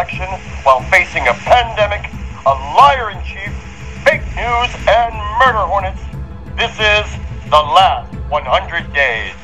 [0.00, 0.28] election
[0.62, 2.10] while facing a pandemic,
[2.46, 3.52] a liar in chief,
[4.02, 6.00] fake news, and murder hornets.
[6.56, 7.04] This is
[7.50, 9.34] the last 100 days.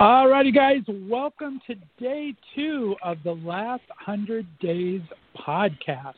[0.00, 5.02] Alrighty, guys, welcome to day two of the last 100 days
[5.36, 6.14] podcast.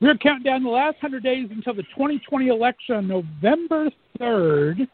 [0.00, 4.86] We're counting down the last 100 days until the 2020 election on November 3rd.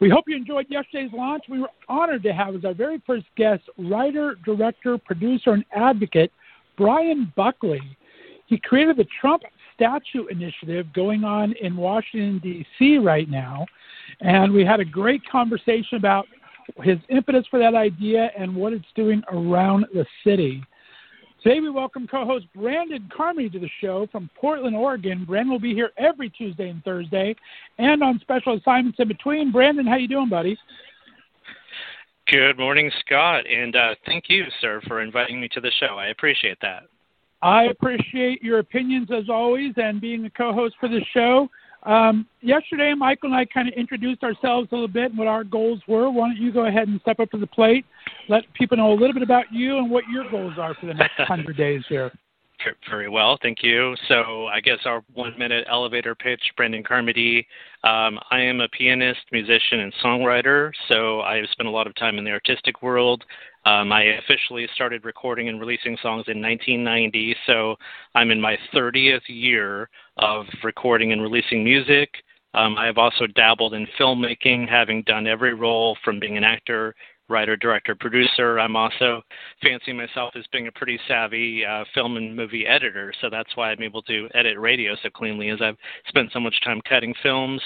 [0.00, 1.44] We hope you enjoyed yesterday's launch.
[1.48, 6.30] We were honored to have as our very first guest writer, director, producer, and advocate
[6.76, 7.80] Brian Buckley.
[8.46, 9.42] He created the Trump
[9.74, 12.98] Statue Initiative going on in Washington, D.C.
[12.98, 13.64] right now.
[14.20, 16.26] And we had a great conversation about
[16.82, 20.62] his impetus for that idea and what it's doing around the city.
[21.42, 25.24] Today we welcome co-host Brandon Carmody to the show from Portland, Oregon.
[25.24, 27.34] Brandon will be here every Tuesday and Thursday,
[27.78, 29.50] and on special assignments in between.
[29.50, 30.58] Brandon, how you doing, buddy?
[32.30, 35.96] Good morning, Scott, and uh, thank you, sir, for inviting me to the show.
[35.96, 36.82] I appreciate that.
[37.40, 41.48] I appreciate your opinions as always, and being a co-host for the show.
[41.84, 45.44] Um, yesterday, Michael and I kind of introduced ourselves a little bit and what our
[45.44, 46.10] goals were.
[46.10, 47.86] Why don't you go ahead and step up to the plate,
[48.28, 50.94] let people know a little bit about you and what your goals are for the
[50.94, 52.12] next 100 days here?
[52.88, 53.94] Very well, thank you.
[54.08, 57.46] So, I guess our one minute elevator pitch Brandon Carmody.
[57.84, 61.94] Um, I am a pianist, musician, and songwriter, so I have spent a lot of
[61.94, 63.24] time in the artistic world.
[63.66, 67.76] Um, I officially started recording and releasing songs in 1990, so
[68.14, 72.10] I'm in my 30th year of recording and releasing music.
[72.54, 76.94] Um, I have also dabbled in filmmaking, having done every role from being an actor,
[77.30, 78.58] writer, director, producer.
[78.58, 79.22] I'm also
[79.62, 83.70] fancy myself as being a pretty savvy uh, film and movie editor, so that's why
[83.70, 85.76] I'm able to edit radio so cleanly, as I've
[86.08, 87.62] spent so much time cutting films.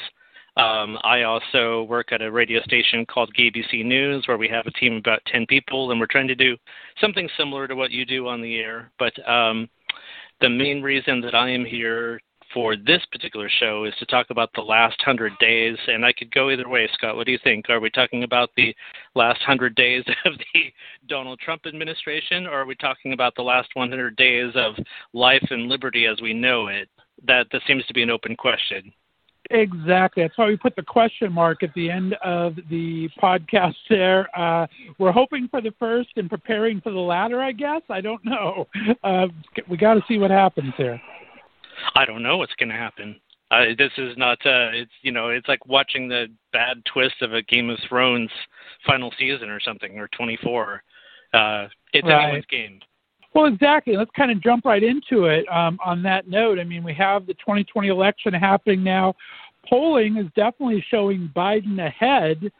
[0.57, 4.71] Um, I also work at a radio station called GBC News, where we have a
[4.73, 6.57] team of about 10 people, and we're trying to do
[7.01, 8.93] something similar to what you do on the air.
[8.99, 9.69] But um,
[10.41, 12.21] the main reason that I am here
[12.55, 16.33] for this particular show is to talk about the last 100 days, and I could
[16.33, 17.17] go either way, Scott.
[17.17, 17.69] What do you think?
[17.69, 18.75] Are we talking about the
[19.17, 20.73] last 100 days of the
[21.09, 24.75] Donald Trump administration, or are we talking about the last 100 days of
[25.13, 26.89] life and liberty as we know it?
[27.27, 28.93] That, seems to be an open question.
[29.51, 30.23] Exactly.
[30.23, 34.29] That's why we put the question mark at the end of the podcast there.
[34.39, 34.67] Uh,
[34.99, 37.83] we're hoping for the first and preparing for the latter, I guess.
[37.91, 38.67] I don't know.
[39.03, 39.27] Uh,
[39.69, 41.01] we got to see what happens here.
[41.95, 43.21] I don't know what's going to happen.
[43.51, 44.39] Uh, this is not.
[44.45, 48.31] Uh, it's you know, it's like watching the bad twist of a Game of Thrones
[48.87, 50.83] final season or something, or 24.
[51.33, 52.25] Uh, it's right.
[52.25, 52.81] anyone's game.
[53.35, 53.97] Well, exactly.
[53.97, 55.45] Let's kind of jump right into it.
[55.49, 59.15] Um, on that note, I mean, we have the 2020 election happening now.
[59.69, 62.53] Polling is definitely showing Biden ahead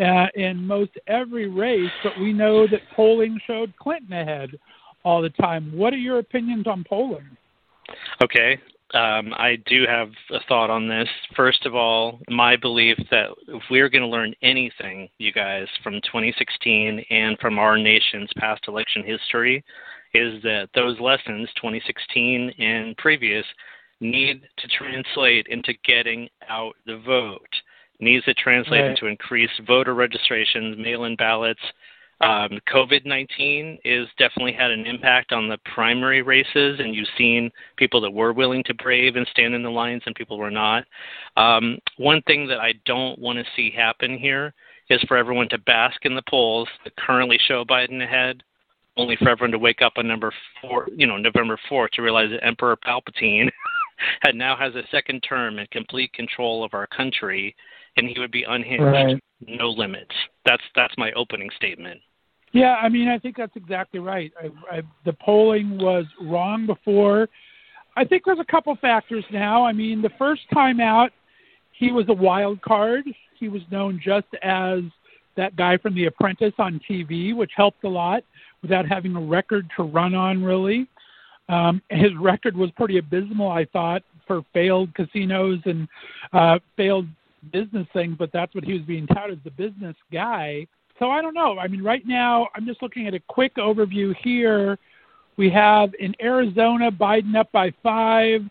[0.00, 4.58] uh, in most every race, but we know that polling showed Clinton ahead
[5.04, 5.70] all the time.
[5.76, 7.36] What are your opinions on polling?
[8.22, 8.60] Okay.
[8.94, 11.08] Um, I do have a thought on this.
[11.34, 15.94] First of all, my belief that if we're going to learn anything, you guys, from
[16.02, 19.64] 2016 and from our nation's past election history,
[20.12, 23.46] is that those lessons, 2016 and previous,
[24.00, 27.48] need to translate into getting out the vote.
[27.98, 28.90] Needs to translate right.
[28.90, 31.60] into increased voter registrations, mail-in ballots.
[32.22, 37.50] Um, COVID 19 is definitely had an impact on the primary races, and you've seen
[37.76, 40.84] people that were willing to brave and stand in the lines, and people were not.
[41.36, 44.54] Um, one thing that I don't want to see happen here
[44.88, 48.42] is for everyone to bask in the polls that currently show Biden ahead
[48.96, 52.30] only for everyone to wake up on number four, you know, November 4th to realize
[52.30, 53.48] that Emperor Palpatine
[54.22, 57.54] had now has a second term and complete control of our country,
[57.96, 59.22] and he would be unhinged, right.
[59.40, 60.14] no limits.
[60.44, 62.00] That's that's my opening statement.
[62.52, 64.32] Yeah, I mean, I think that's exactly right.
[64.40, 67.28] I, I, the polling was wrong before.
[67.96, 69.64] I think there's a couple factors now.
[69.64, 71.12] I mean, the first time out,
[71.72, 73.04] he was a wild card.
[73.38, 74.80] He was known just as
[75.36, 78.22] that guy from The Apprentice on TV, which helped a lot
[78.60, 80.86] without having a record to run on, really.
[81.48, 85.88] Um, his record was pretty abysmal, I thought, for failed casinos and
[86.32, 87.06] uh, failed
[87.52, 90.66] business things, but that's what he was being touted as the business guy.
[90.98, 91.58] So I don't know.
[91.58, 94.78] I mean, right now, I'm just looking at a quick overview here.
[95.36, 98.42] We have in Arizona, Biden up by five,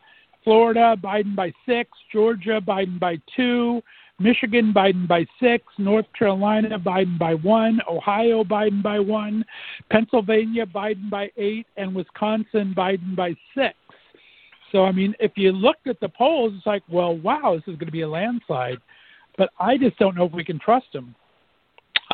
[0.43, 3.81] Florida, Biden by six, Georgia, Biden by two,
[4.19, 5.63] Michigan, Biden by six.
[5.77, 7.79] North Carolina, Biden by one.
[7.89, 9.45] Ohio, Biden by one.
[9.89, 11.67] Pennsylvania, Biden by eight.
[11.77, 13.75] And Wisconsin, Biden by six.
[14.71, 17.77] So, I mean, if you looked at the polls, it's like, well, wow, this is
[17.77, 18.77] going to be a landslide.
[19.38, 21.15] but I just don't know if we can trust him.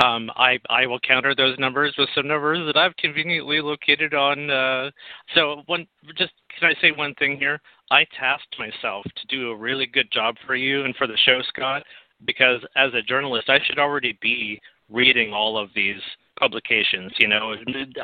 [0.03, 4.49] Um, I I will counter those numbers with some numbers that I've conveniently located on.
[4.49, 4.91] Uh,
[5.33, 7.59] so one, just can I say one thing here?
[7.89, 11.41] I tasked myself to do a really good job for you and for the show,
[11.47, 11.83] Scott,
[12.25, 14.59] because as a journalist, I should already be
[14.89, 16.01] reading all of these
[16.39, 17.11] publications.
[17.17, 17.55] You know,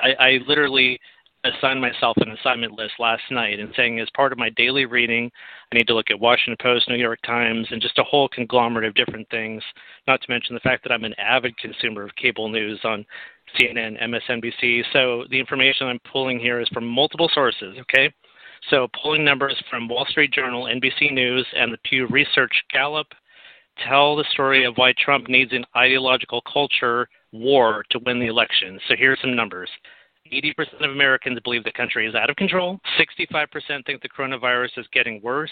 [0.01, 1.00] I, I literally
[1.44, 5.30] assigned myself an assignment list last night and saying as part of my daily reading,
[5.72, 8.88] I need to look at Washington Post, New York Times, and just a whole conglomerate
[8.88, 9.62] of different things.
[10.07, 13.06] Not to mention the fact that I'm an avid consumer of cable news on
[13.60, 14.84] CNN, MSNBC.
[14.94, 17.75] So the information I'm pulling here is from multiple sources.
[17.81, 18.13] Okay.
[18.69, 23.07] So polling numbers from Wall Street Journal, NBC News, and the Pew Research Gallup
[23.88, 28.80] tell the story of why Trump needs an ideological culture war to win the election.
[28.88, 29.69] So here's some numbers.
[30.31, 32.79] 80% of Americans believe the country is out of control.
[32.99, 35.51] 65% think the coronavirus is getting worse.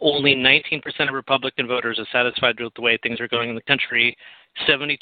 [0.00, 3.62] Only 19% of Republican voters are satisfied with the way things are going in the
[3.62, 4.16] country.
[4.68, 4.96] 72%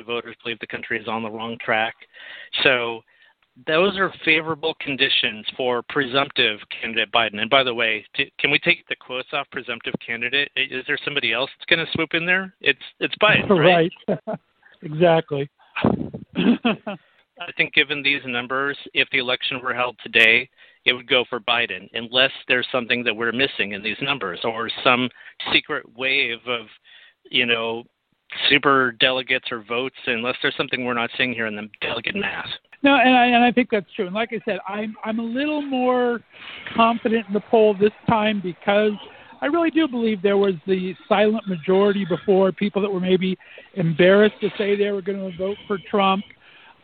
[0.00, 1.94] of voters believe the country is on the wrong track.
[2.62, 3.00] So
[3.66, 7.40] those are favorable conditions for presumptive candidate Biden.
[7.40, 8.04] And by the way,
[8.38, 10.50] can we take the quotes off presumptive candidate?
[10.56, 12.54] Is there somebody else that's going to swoop in there?
[12.60, 13.90] It's it's Biden, right?
[14.26, 14.38] Right.
[14.82, 15.48] exactly.
[17.40, 20.48] I think given these numbers, if the election were held today,
[20.84, 24.70] it would go for Biden, unless there's something that we're missing in these numbers or
[24.82, 25.08] some
[25.52, 26.66] secret wave of,
[27.30, 27.84] you know,
[28.48, 32.48] super delegates or votes, unless there's something we're not seeing here in the delegate math.
[32.82, 34.06] No, and I, and I think that's true.
[34.06, 36.20] And like I said, I'm I'm a little more
[36.76, 38.92] confident in the poll this time because
[39.40, 43.38] I really do believe there was the silent majority before people that were maybe
[43.74, 46.24] embarrassed to say they were going to vote for Trump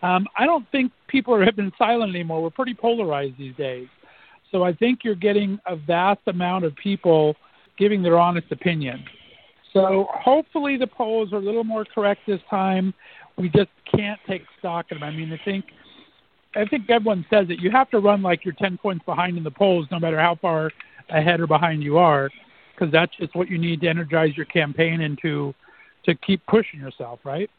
[0.02, 2.42] um, I don't think people are, have been silent anymore.
[2.42, 3.88] We're pretty polarized these days.
[4.50, 7.36] So I think you're getting a vast amount of people
[7.78, 9.04] giving their honest opinion.
[9.72, 12.92] So hopefully the polls are a little more correct this time.
[13.36, 15.08] We just can't take stock of them.
[15.08, 15.66] I mean, I think
[16.56, 17.60] I think everyone says it.
[17.60, 20.34] You have to run like you're 10 points behind in the polls, no matter how
[20.34, 20.72] far
[21.08, 22.28] ahead or behind you are,
[22.74, 25.54] because that's just what you need to energize your campaign and to
[26.04, 27.50] to keep pushing yourself, right?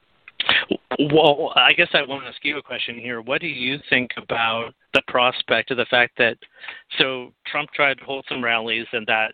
[1.11, 3.21] Well, I guess I want to ask you a question here.
[3.21, 6.37] What do you think about the prospect of the fact that
[6.97, 9.33] so Trump tried to hold some rallies and that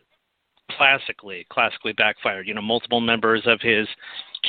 [0.71, 2.47] classically classically backfired.
[2.47, 3.87] You know, multiple members of his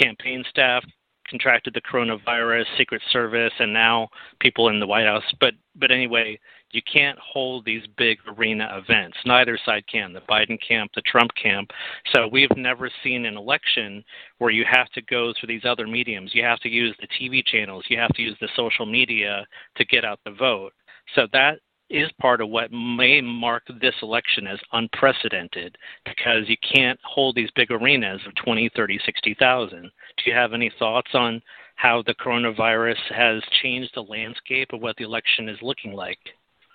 [0.01, 0.85] campaign staff
[1.29, 4.09] contracted the coronavirus, Secret Service, and now
[4.41, 5.25] people in the White House.
[5.41, 6.39] But but anyway,
[6.73, 9.17] you can't hold these big arena events.
[9.25, 11.71] Neither side can, the Biden camp, the Trump camp.
[12.13, 14.05] So we've never seen an election
[14.39, 16.35] where you have to go through these other mediums.
[16.35, 19.47] You have to use the TV channels, you have to use the social media
[19.77, 20.73] to get out the vote.
[21.15, 21.61] So that
[21.91, 27.51] is part of what may mark this election as unprecedented because you can't hold these
[27.57, 29.83] big arenas of 20, 30, 60,000.
[29.83, 29.91] Do
[30.27, 31.41] you have any thoughts on
[31.77, 36.19] how the coronavirus has changed the landscape of what the election is looking like?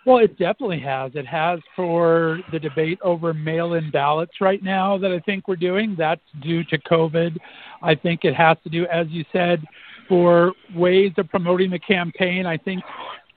[0.06, 1.12] Well, it definitely has.
[1.16, 5.56] It has for the debate over mail in ballots right now that I think we're
[5.56, 5.96] doing.
[5.98, 7.38] That's due to COVID.
[7.82, 9.64] I think it has to do, as you said,
[10.10, 12.46] for ways of promoting the campaign.
[12.46, 12.84] I think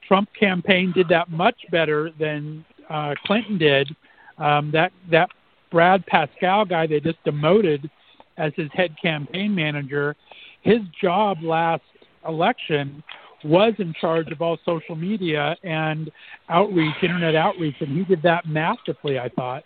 [0.07, 3.95] Trump campaign did that much better than uh, Clinton did.
[4.37, 5.29] Um, that that
[5.71, 7.89] Brad Parscale guy they just demoted
[8.37, 10.15] as his head campaign manager,
[10.61, 11.81] his job last
[12.27, 13.03] election
[13.43, 16.11] was in charge of all social media and
[16.49, 19.63] outreach, internet outreach, and he did that masterfully, I thought.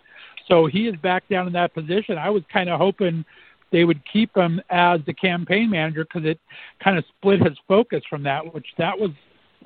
[0.48, 2.18] So he is back down in that position.
[2.18, 3.24] I was kind of hoping
[3.70, 6.38] they would keep him as the campaign manager because it
[6.82, 9.10] kind of split his focus from that, which that was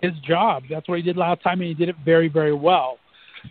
[0.03, 0.65] his job.
[0.71, 2.99] That's what he did last time, and he did it very, very well.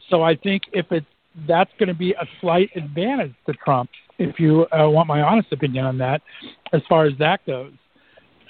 [0.10, 1.06] So I think if it's
[1.48, 5.52] that's going to be a slight advantage to Trump, if you uh, want my honest
[5.52, 6.22] opinion on that,
[6.72, 7.74] as far as that goes.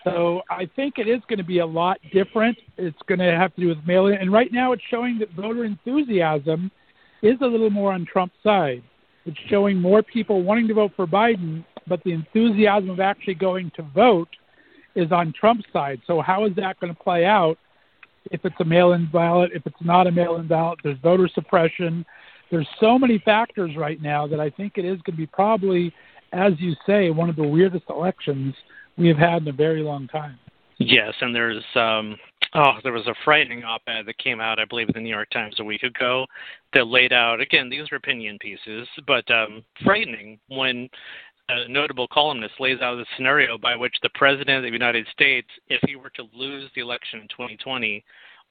[0.03, 2.57] So I think it is going to be a lot different.
[2.77, 4.13] It's going to have to do with mail in.
[4.15, 6.69] And right now it's showing that voter enthusiasm
[7.23, 8.83] is a little more on Trump's side.
[9.25, 13.71] It's showing more people wanting to vote for Biden, but the enthusiasm of actually going
[13.75, 14.29] to vote
[14.93, 15.99] is on Trump's side.
[16.05, 17.57] So how is that going to play out
[18.31, 20.79] if it's a mail in ballot, if it's not a mail in ballot?
[20.83, 22.05] There's voter suppression.
[22.51, 25.93] There's so many factors right now that I think it is going to be probably,
[26.31, 28.53] as you say, one of the weirdest elections
[28.97, 30.37] we have had in a very long time.
[30.77, 32.17] Yes, and there's um,
[32.53, 35.29] oh, there was a frightening op-ed that came out, I believe, in the New York
[35.29, 36.25] Times a week ago
[36.73, 40.89] that laid out again these are opinion pieces, but um, frightening when
[41.49, 45.47] a notable columnist lays out the scenario by which the president of the United States,
[45.67, 48.03] if he were to lose the election in 2020,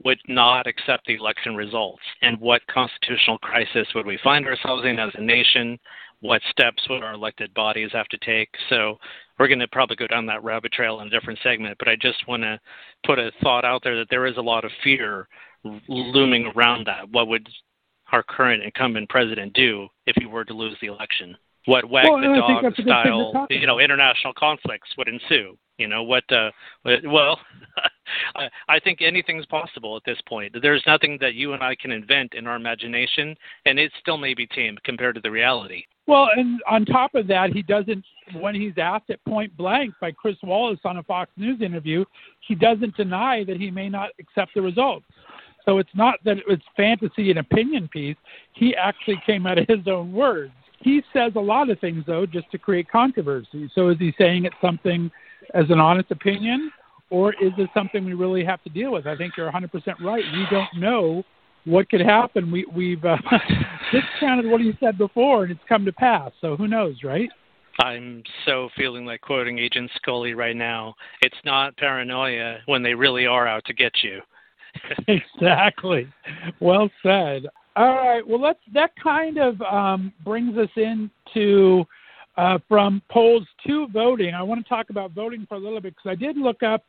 [0.04, 2.02] would not accept the election results.
[2.22, 5.78] And what constitutional crisis would we find ourselves in as a nation?
[6.24, 8.48] what steps would our elected bodies have to take.
[8.70, 8.98] So
[9.38, 11.76] we're going to probably go down that rabbit trail in a different segment.
[11.78, 12.58] But I just want to
[13.04, 15.28] put a thought out there that there is a lot of fear
[15.86, 17.10] looming around that.
[17.10, 17.46] What would
[18.10, 21.36] our current incumbent president do if he were to lose the election?
[21.66, 25.56] What wag well, the dog style, you know, international conflicts would ensue.
[25.78, 26.24] You know what?
[26.30, 26.50] Uh,
[27.04, 27.40] well,
[28.68, 30.54] I think anything's possible at this point.
[30.60, 33.34] There's nothing that you and I can invent in our imagination,
[33.66, 35.84] and it still may be tame compared to the reality.
[36.06, 38.04] Well, and on top of that, he doesn't.
[38.34, 42.04] When he's asked at point blank by Chris Wallace on a Fox News interview,
[42.46, 45.06] he doesn't deny that he may not accept the results.
[45.64, 48.16] So it's not that it's fantasy and opinion piece.
[48.52, 50.52] He actually came out of his own words.
[50.84, 53.70] He says a lot of things though, just to create controversy.
[53.74, 55.10] So is he saying it's something
[55.54, 56.70] as an honest opinion,
[57.08, 59.06] or is this something we really have to deal with?
[59.06, 59.72] I think you're 100%
[60.02, 60.22] right.
[60.34, 61.22] We don't know
[61.64, 62.50] what could happen.
[62.50, 63.16] We, we've uh,
[63.92, 66.32] discounted what he said before, and it's come to pass.
[66.42, 67.30] So who knows, right?
[67.80, 70.94] I'm so feeling like quoting Agent Scully right now.
[71.22, 74.20] It's not paranoia when they really are out to get you.
[75.08, 76.08] exactly.
[76.60, 77.46] Well said.
[77.76, 78.26] All right.
[78.26, 78.60] Well, let's.
[78.72, 81.84] That kind of um, brings us into
[82.36, 84.34] uh, from polls to voting.
[84.34, 86.84] I want to talk about voting for a little bit because I did look up,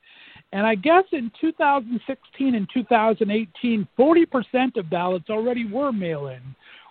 [0.54, 6.42] and I guess in 2016 and 2018, 40% of ballots already were mail-in,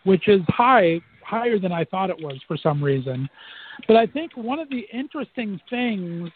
[0.05, 3.29] which is high, higher than I thought it was for some reason.
[3.89, 6.31] But I think one of the interesting things,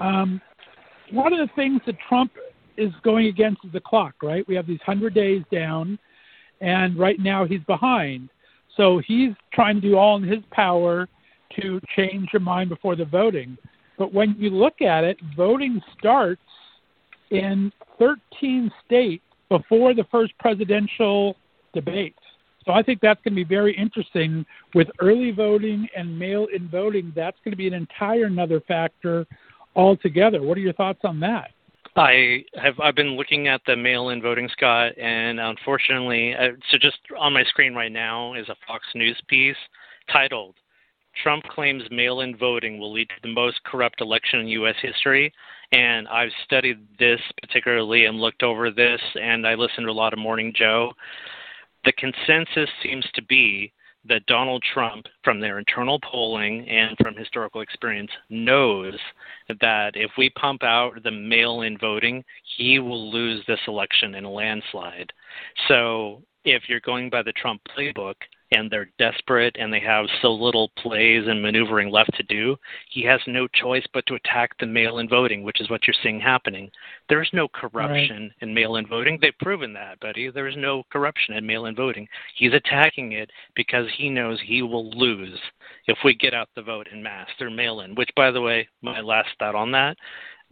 [0.00, 0.40] um,
[1.12, 2.32] one of the things that Trump
[2.76, 4.46] is going against is the clock, right?
[4.48, 5.98] We have these 100 days down,
[6.64, 8.30] and right now he's behind.
[8.76, 11.06] So he's trying to do all in his power
[11.60, 13.56] to change your mind before the voting.
[13.98, 16.40] But when you look at it, voting starts
[17.30, 21.36] in 13 states before the first presidential
[21.74, 22.16] debate.
[22.64, 26.68] So I think that's going to be very interesting with early voting and mail in
[26.68, 27.12] voting.
[27.14, 29.26] That's going to be an entire another factor
[29.76, 30.42] altogether.
[30.42, 31.50] What are your thoughts on that?
[31.96, 36.98] I have I've been looking at the mail-in voting, Scott, and unfortunately, uh, so just
[37.18, 39.56] on my screen right now is a Fox News piece
[40.10, 40.56] titled
[41.22, 44.74] Trump claims mail in voting will lead to the most corrupt election in U.S.
[44.82, 45.32] history.
[45.72, 50.12] And I've studied this particularly and looked over this, and I listened to a lot
[50.12, 50.92] of Morning Joe.
[51.84, 53.72] The consensus seems to be
[54.06, 58.94] that Donald Trump, from their internal polling and from historical experience, knows
[59.60, 62.24] that if we pump out the mail in voting,
[62.56, 65.12] he will lose this election in a landslide.
[65.68, 68.14] So if you're going by the Trump playbook,
[68.52, 72.56] and they're desperate and they have so little plays and maneuvering left to do,
[72.90, 75.94] he has no choice but to attack the mail in voting, which is what you're
[76.02, 76.70] seeing happening.
[77.08, 78.32] There is no corruption right.
[78.40, 79.18] in mail in voting.
[79.20, 80.30] They've proven that, buddy.
[80.30, 82.06] There is no corruption in mail in voting.
[82.36, 85.38] He's attacking it because he knows he will lose
[85.86, 88.68] if we get out the vote in mass through mail in, which, by the way,
[88.82, 89.96] my last thought on that,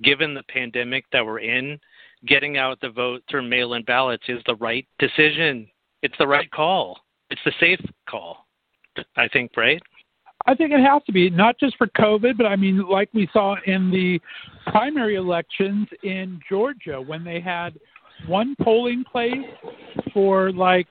[0.02, 1.78] given the pandemic that we're in,
[2.26, 5.68] getting out the vote through mail in ballots is the right decision.
[6.02, 6.98] It's the right call
[7.32, 8.46] it's the safe call.
[9.16, 9.82] I think, right?
[10.46, 13.28] I think it has to be not just for COVID, but I mean, like we
[13.32, 14.20] saw in the
[14.70, 17.78] primary elections in Georgia when they had
[18.26, 19.46] one polling place
[20.12, 20.88] for like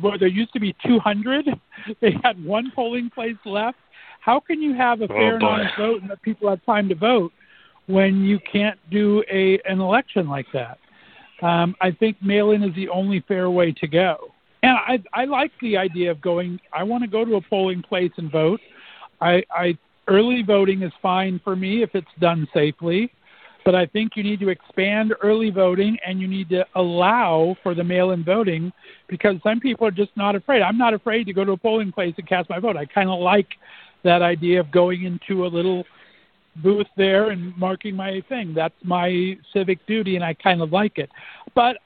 [0.00, 1.46] where there used to be 200,
[2.00, 3.78] they had one polling place left.
[4.20, 6.88] How can you have a oh, fair and honest vote and that people have time
[6.88, 7.32] to vote
[7.86, 10.78] when you can't do a an election like that?
[11.42, 14.33] Um, I think mail-in is the only fair way to go.
[14.64, 16.58] And I, I like the idea of going.
[16.72, 18.60] I want to go to a polling place and vote.
[19.20, 19.76] I, I
[20.08, 23.10] early voting is fine for me if it's done safely,
[23.64, 27.74] but I think you need to expand early voting and you need to allow for
[27.74, 28.72] the mail-in voting
[29.08, 30.62] because some people are just not afraid.
[30.62, 32.76] I'm not afraid to go to a polling place and cast my vote.
[32.76, 33.48] I kind of like
[34.02, 35.84] that idea of going into a little
[36.62, 38.54] booth there and marking my thing.
[38.54, 41.10] That's my civic duty, and I kind of like it.
[41.54, 41.78] But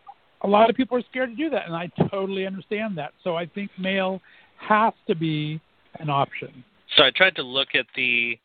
[0.42, 3.12] a lot of people are scared to do that, and I totally understand that.
[3.24, 4.20] So I think mail
[4.58, 5.60] has to be
[6.00, 6.64] an option.
[6.96, 8.38] So I tried to look at the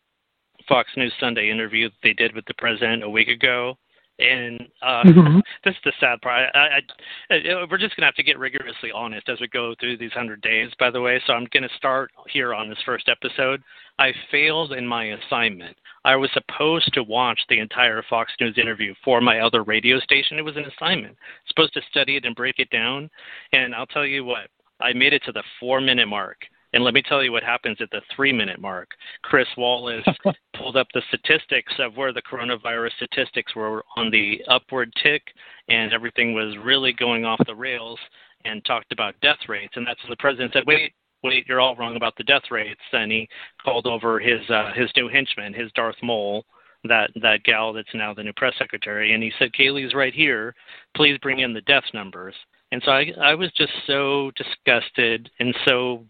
[0.68, 3.76] Fox News Sunday interview they did with the president a week ago,
[4.18, 5.40] and uh, mm-hmm.
[5.64, 6.50] this is the sad part.
[6.54, 9.74] I, I, I, we're just going to have to get rigorously honest as we go
[9.80, 11.20] through these 100 days, by the way.
[11.26, 13.62] So I'm going to start here on this first episode.
[13.98, 15.76] I failed in my assignment.
[16.04, 20.38] I was supposed to watch the entire Fox News interview for my other radio station.
[20.38, 21.16] It was an assignment.
[21.48, 23.08] supposed to study it and break it down.
[23.52, 24.48] And I'll tell you what,
[24.80, 26.38] I made it to the four minute mark.
[26.74, 28.88] And let me tell you what happens at the three minute mark.
[29.22, 30.04] Chris Wallace
[30.56, 35.22] pulled up the statistics of where the coronavirus statistics were on the upward tick,
[35.68, 38.00] and everything was really going off the rails,
[38.44, 39.74] and talked about death rates.
[39.76, 42.80] And that's when the president said, Wait, wait, you're all wrong about the death rates.
[42.92, 43.28] And he
[43.64, 46.44] called over his uh, his new henchman, his Darth Maul,
[46.82, 50.52] that that gal that's now the new press secretary, and he said, Kayleigh's right here.
[50.96, 52.34] Please bring in the death numbers.
[52.72, 56.04] And so I I was just so disgusted and so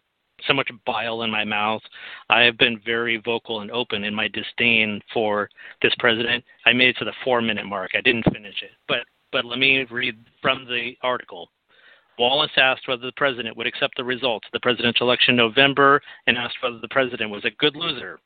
[0.46, 1.82] so much bile in my mouth.
[2.28, 5.48] I have been very vocal and open in my disdain for
[5.82, 6.44] this president.
[6.66, 7.92] I made it to the four minute mark.
[7.94, 8.98] I didn't finish it, but
[9.32, 11.50] but let me read from the article.
[12.18, 16.00] Wallace asked whether the president would accept the results of the presidential election in November
[16.28, 18.20] and asked whether the president was a good loser.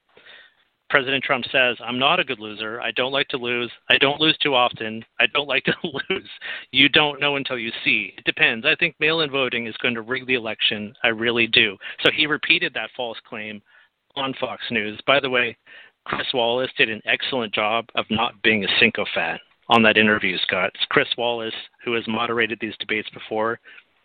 [0.90, 2.80] President Trump says, I'm not a good loser.
[2.80, 3.70] I don't like to lose.
[3.90, 5.04] I don't lose too often.
[5.20, 6.28] I don't like to lose.
[6.72, 8.14] You don't know until you see.
[8.16, 8.64] It depends.
[8.64, 10.94] I think mail in voting is going to rig the election.
[11.02, 11.76] I really do.
[12.02, 13.60] So he repeated that false claim
[14.16, 14.98] on Fox News.
[15.06, 15.56] By the way,
[16.04, 20.72] Chris Wallace did an excellent job of not being a sycophant on that interview, Scott.
[20.88, 21.54] Chris Wallace,
[21.84, 23.60] who has moderated these debates before,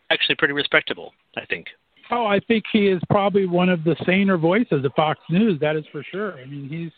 [0.10, 1.68] actually pretty respectable, I think.
[2.12, 5.60] Oh, I think he is probably one of the saner voices of Fox News.
[5.60, 6.40] That is for sure.
[6.40, 6.92] I mean, he's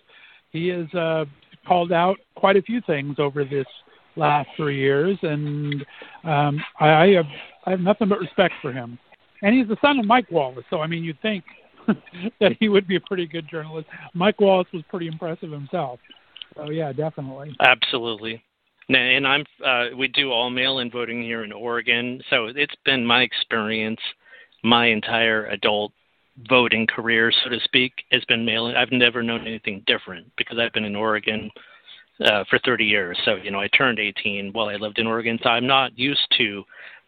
[0.52, 1.26] he has uh,
[1.68, 3.66] called out quite a few things over this
[4.16, 5.86] last three years, and
[6.24, 7.26] um, I, I have
[7.66, 8.98] I have nothing but respect for him.
[9.42, 11.44] And he's the son of Mike Wallace, so I mean, you'd think
[12.40, 13.88] that he would be a pretty good journalist.
[14.14, 16.00] Mike Wallace was pretty impressive himself.
[16.56, 17.56] So yeah, definitely.
[17.60, 18.42] Absolutely.
[18.88, 23.24] And I'm uh, we do all mail-in voting here in Oregon, so it's been my
[23.24, 24.00] experience
[24.66, 25.94] my entire adult
[26.50, 28.76] voting career, so to speak, has been mail-in.
[28.76, 31.50] I've never known anything different because I've been in Oregon
[32.24, 33.18] uh, for 30 years.
[33.26, 36.28] So you know, I turned 18 while I lived in Oregon, so I'm not used
[36.40, 36.64] to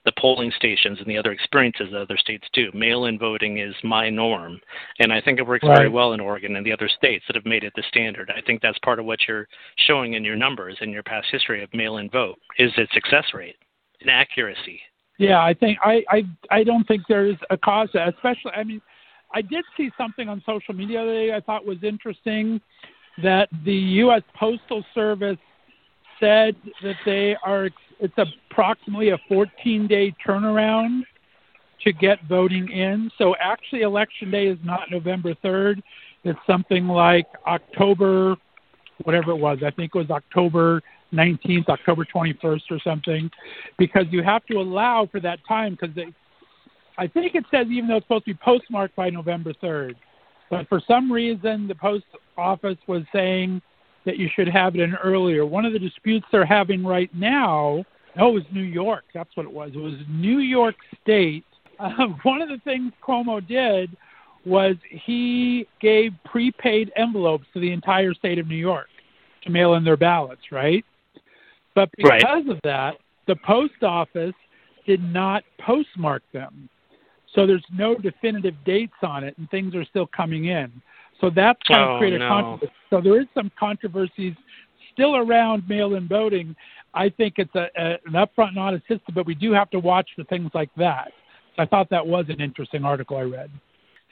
[0.06, 2.72] the polling stations and the other experiences that other states do.
[2.74, 4.62] Mail-in voting is my norm,
[5.00, 5.78] and I think it works right.
[5.78, 8.32] very well in Oregon and the other states that have made it the standard.
[8.34, 9.48] I think that's part of what you're
[9.88, 13.58] showing in your numbers and your past history of mail-in vote is its success rate
[14.00, 14.80] and accuracy.
[15.18, 18.52] Yeah, I think I I I don't think there's a cause, especially.
[18.56, 18.82] I mean,
[19.34, 22.62] I did see something on social media today I thought was interesting
[23.24, 24.22] that the U.S.
[24.36, 25.38] Postal Service
[26.20, 31.02] said that they are it's approximately a 14 day turnaround
[31.84, 33.10] to get voting in.
[33.18, 35.82] So actually, election day is not November 3rd.
[36.24, 38.36] It's something like October,
[39.04, 39.60] whatever it was.
[39.66, 40.82] I think it was October
[41.14, 43.30] 19th, October 21st, or something,
[43.78, 45.78] because you have to allow for that time.
[45.80, 45.96] Because
[46.98, 49.96] I think it says even though it's supposed to be postmarked by November 3rd,
[50.50, 52.06] but for some reason the post
[52.38, 53.62] office was saying
[54.06, 55.46] that you should have it in earlier.
[55.46, 57.84] One of the disputes they're having right now,
[58.18, 59.04] oh, it was New York.
[59.14, 59.72] That's what it was.
[59.76, 61.44] It was New York State.
[61.80, 63.96] Uh, one of the things Cuomo did
[64.46, 68.88] was he gave prepaid envelopes to the entire state of New York
[69.44, 70.86] to mail in their ballots, right?
[71.78, 72.50] But because right.
[72.50, 72.96] of that,
[73.28, 74.34] the post office
[74.88, 76.68] did not postmark them.
[77.36, 80.72] So there's no definitive dates on it, and things are still coming in.
[81.22, 82.30] So that's kind oh, of created no.
[82.30, 82.72] controversy.
[82.90, 84.34] So there is some controversies
[84.92, 86.56] still around mail-in voting.
[86.96, 89.80] I think it's a, a, an upfront and honest system, but we do have to
[89.80, 91.12] watch for things like that.
[91.60, 93.52] I thought that was an interesting article I read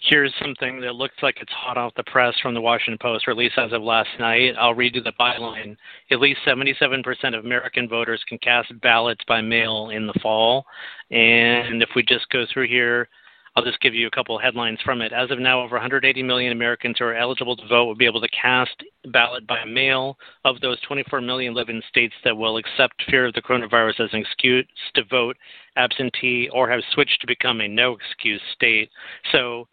[0.01, 3.31] here's something that looks like it's hot off the press from the Washington Post, or
[3.31, 4.53] at least as of last night.
[4.59, 5.75] I'll read you the byline.
[6.11, 7.03] At least 77%
[7.37, 10.65] of American voters can cast ballots by mail in the fall.
[11.11, 13.07] And if we just go through here,
[13.55, 15.13] I'll just give you a couple headlines from it.
[15.13, 18.19] As of now, over 180 million Americans who are eligible to vote will be able
[18.19, 20.17] to cast ballot by mail.
[20.43, 24.09] Of those, 24 million live in states that will accept fear of the coronavirus as
[24.11, 25.37] an excuse to vote
[25.77, 28.89] absentee or have switched to become a no excuse state.
[29.31, 29.69] So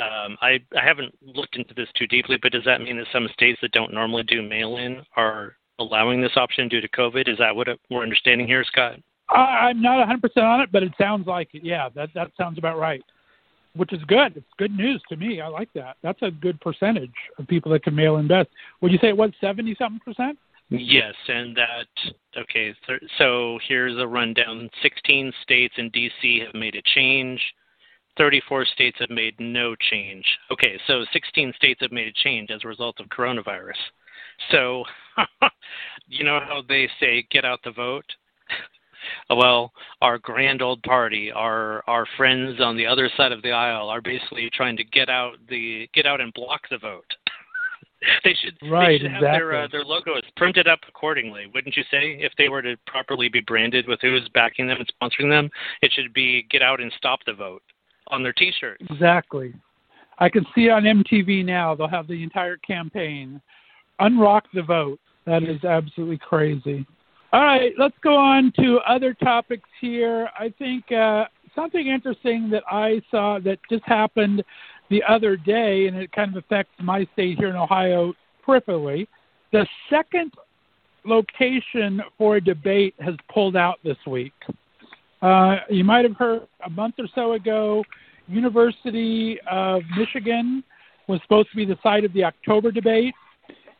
[0.00, 3.28] um, I, I haven't looked into this too deeply, but does that mean that some
[3.32, 7.28] states that don't normally do mail-in are allowing this option due to COVID?
[7.28, 8.98] Is that what we're understanding here, Scott?
[9.28, 11.64] I'm not 100% on it, but it sounds like it.
[11.64, 13.02] Yeah, that that sounds about right.
[13.74, 14.36] Which is good.
[14.36, 15.40] It's good news to me.
[15.40, 15.96] I like that.
[16.02, 18.48] That's a good percentage of people that can mail in best.
[18.80, 20.38] Would you say it was 70 something percent?
[20.70, 21.86] Yes, and that
[22.36, 22.74] okay.
[23.18, 24.70] So here's a rundown.
[24.82, 27.40] 16 states and DC have made a change.
[28.16, 30.24] 34 states have made no change.
[30.50, 33.80] Okay, so 16 states have made a change as a result of coronavirus.
[34.50, 34.84] So,
[36.08, 38.04] you know how they say get out the vote?
[39.30, 43.88] well, our grand old party, our our friends on the other side of the aisle
[43.88, 47.06] are basically trying to get out the get out and block the vote.
[48.24, 49.28] they should right, they should exactly.
[49.28, 52.18] have their uh, their logos printed up accordingly, wouldn't you say?
[52.20, 55.48] If they were to properly be branded with who's backing them and sponsoring them,
[55.82, 57.62] it should be get out and stop the vote
[58.08, 58.84] on their T-shirts.
[58.90, 59.54] Exactly.
[60.18, 61.74] I can see on MTV now.
[61.74, 63.40] They'll have the entire campaign.
[64.00, 65.00] Unrock the vote.
[65.26, 66.86] That is absolutely crazy.
[67.32, 70.28] All right, let's go on to other topics here.
[70.38, 74.44] I think uh, something interesting that I saw that just happened
[74.90, 78.12] the other day, and it kind of affects my state here in Ohio
[78.46, 79.08] peripherally.
[79.52, 80.32] The second
[81.04, 84.32] location for a debate has pulled out this week.
[85.24, 87.82] Uh, you might have heard a month or so ago,
[88.28, 90.62] University of Michigan
[91.08, 93.14] was supposed to be the site of the October debate,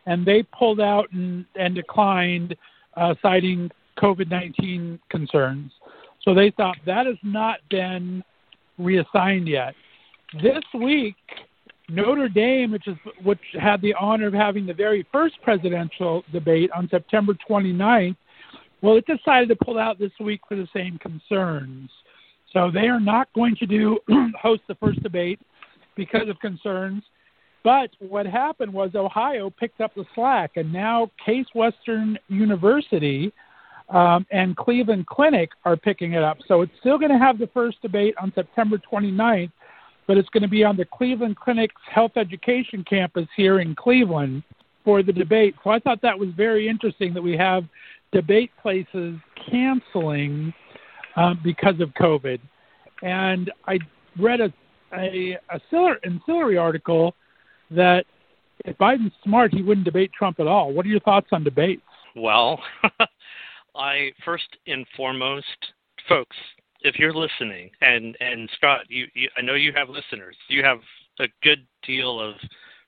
[0.07, 2.55] and they pulled out and, and declined,
[2.97, 5.71] uh, citing COVID 19 concerns.
[6.23, 8.23] So they thought that has not been
[8.79, 9.75] reassigned yet.
[10.41, 11.15] This week,
[11.89, 16.71] Notre Dame, which is which had the honor of having the very first presidential debate
[16.75, 18.15] on September 29th,
[18.81, 21.89] well, it decided to pull out this week for the same concerns.
[22.53, 23.99] So they are not going to do
[24.41, 25.39] host the first debate
[25.95, 27.03] because of concerns.
[27.63, 33.33] But what happened was Ohio picked up the slack, and now Case Western University
[33.89, 36.37] um, and Cleveland Clinic are picking it up.
[36.47, 39.51] So it's still going to have the first debate on September 29th,
[40.07, 44.43] but it's going to be on the Cleveland Clinic's health education campus here in Cleveland
[44.83, 45.55] for the debate.
[45.63, 47.63] So I thought that was very interesting that we have
[48.15, 49.17] debate places
[49.51, 50.53] canceling
[51.17, 52.39] um, because of COVID.
[53.01, 53.77] And I
[54.17, 54.53] read a,
[54.93, 55.59] a, a
[56.05, 57.13] ancillary article
[57.71, 58.05] that
[58.63, 60.71] if Biden's smart, he wouldn't debate Trump at all.
[60.71, 61.81] What are your thoughts on debates?
[62.15, 62.61] Well,
[63.75, 65.45] I first and foremost,
[66.07, 66.37] folks,
[66.81, 70.37] if you're listening, and and Scott, you, you I know you have listeners.
[70.47, 70.77] You have
[71.19, 72.35] a good deal of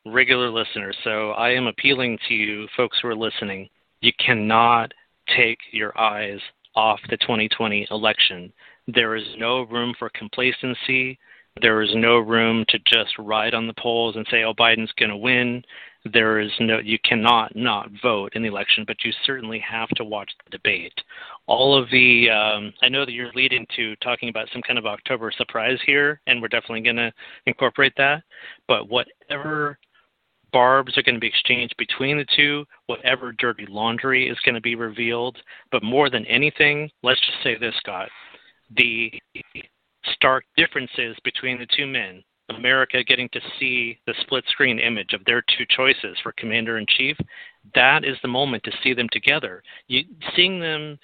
[0.05, 0.95] regular listeners.
[1.03, 3.67] So I am appealing to you, folks who are listening.
[3.99, 4.93] You cannot
[5.35, 6.39] take your eyes
[6.75, 8.53] off the 2020 election.
[8.87, 11.19] There is no room for complacency.
[11.61, 15.09] There is no room to just ride on the polls and say, "Oh, Biden's going
[15.09, 15.63] to win."
[16.13, 20.05] There is no, you cannot not vote in the election, but you certainly have to
[20.05, 20.93] watch the debate.
[21.47, 24.85] All of the, um, I know that you're leading to talking about some kind of
[24.85, 27.11] October surprise here, and we're definitely going to
[27.45, 28.23] incorporate that.
[28.67, 29.79] But whatever
[30.57, 34.61] barbs are going to be exchanged between the two, whatever dirty laundry is going to
[34.61, 35.37] be revealed.
[35.71, 38.09] But more than anything, let's just say this, Scott
[38.75, 39.11] the
[40.13, 42.23] stark differences between the two men.
[42.49, 46.85] America getting to see the split screen image of their two choices for commander in
[46.97, 47.17] chief,
[47.75, 49.61] that is the moment to see them together.
[49.87, 50.03] You
[50.35, 50.97] seeing them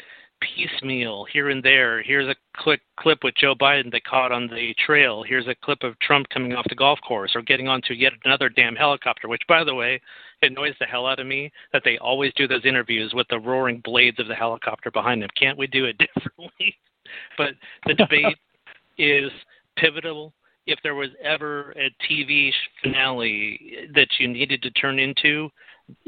[0.55, 2.01] piecemeal here and there.
[2.01, 5.23] Here's a quick clip with Joe Biden they caught on the trail.
[5.23, 8.49] Here's a clip of Trump coming off the golf course or getting onto yet another
[8.49, 10.01] damn helicopter, which, by the way,
[10.41, 13.81] annoys the hell out of me that they always do those interviews with the roaring
[13.83, 15.29] blades of the helicopter behind them.
[15.39, 16.75] Can't we do it differently?
[17.37, 17.53] but
[17.85, 18.37] the debate
[18.97, 19.31] is
[19.77, 20.33] pivotal.
[20.65, 22.51] If there was ever a TV
[22.81, 25.49] finale that you needed to turn into,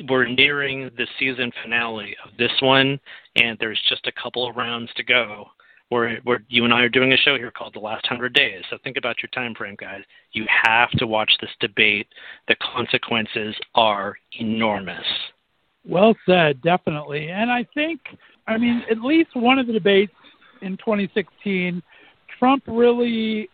[0.09, 2.99] we're nearing the season finale of this one,
[3.35, 5.47] and there's just a couple of rounds to go.
[5.89, 8.63] Where, where you and I are doing a show here called The Last Hundred Days.
[8.71, 10.01] So think about your time frame, guys.
[10.31, 12.07] You have to watch this debate.
[12.47, 15.05] The consequences are enormous.
[15.87, 17.29] Well said, definitely.
[17.29, 18.01] And I think,
[18.47, 20.11] I mean, at least one of the debates
[20.63, 21.83] in 2016,
[22.39, 23.47] Trump really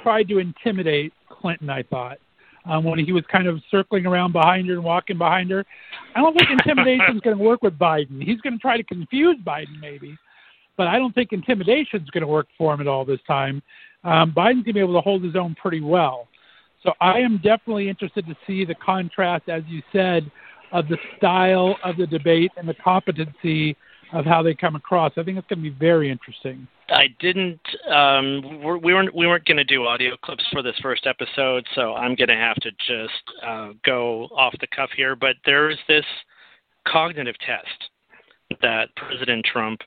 [0.00, 2.18] tried to intimidate Clinton, I thought
[2.64, 5.64] um, when he was kind of circling around behind her and walking behind her.
[6.14, 8.22] I don't think intimidation is going to work with Biden.
[8.22, 10.16] He's going to try to confuse Biden, maybe,
[10.76, 13.62] but I don't think intimidation is going to work for him at all this time.
[14.02, 16.28] Um, Biden's going to be able to hold his own pretty well.
[16.82, 20.30] So I am definitely interested to see the contrast, as you said,
[20.72, 23.76] of the style of the debate and the competency
[24.14, 25.12] of how they come across.
[25.16, 26.66] I think it's going to be very interesting.
[26.88, 27.60] I didn't.
[27.90, 29.14] Um, we weren't.
[29.14, 32.36] We weren't going to do audio clips for this first episode, so I'm going to
[32.36, 35.16] have to just uh, go off the cuff here.
[35.16, 36.04] But there's this
[36.86, 37.90] cognitive test
[38.62, 39.80] that President Trump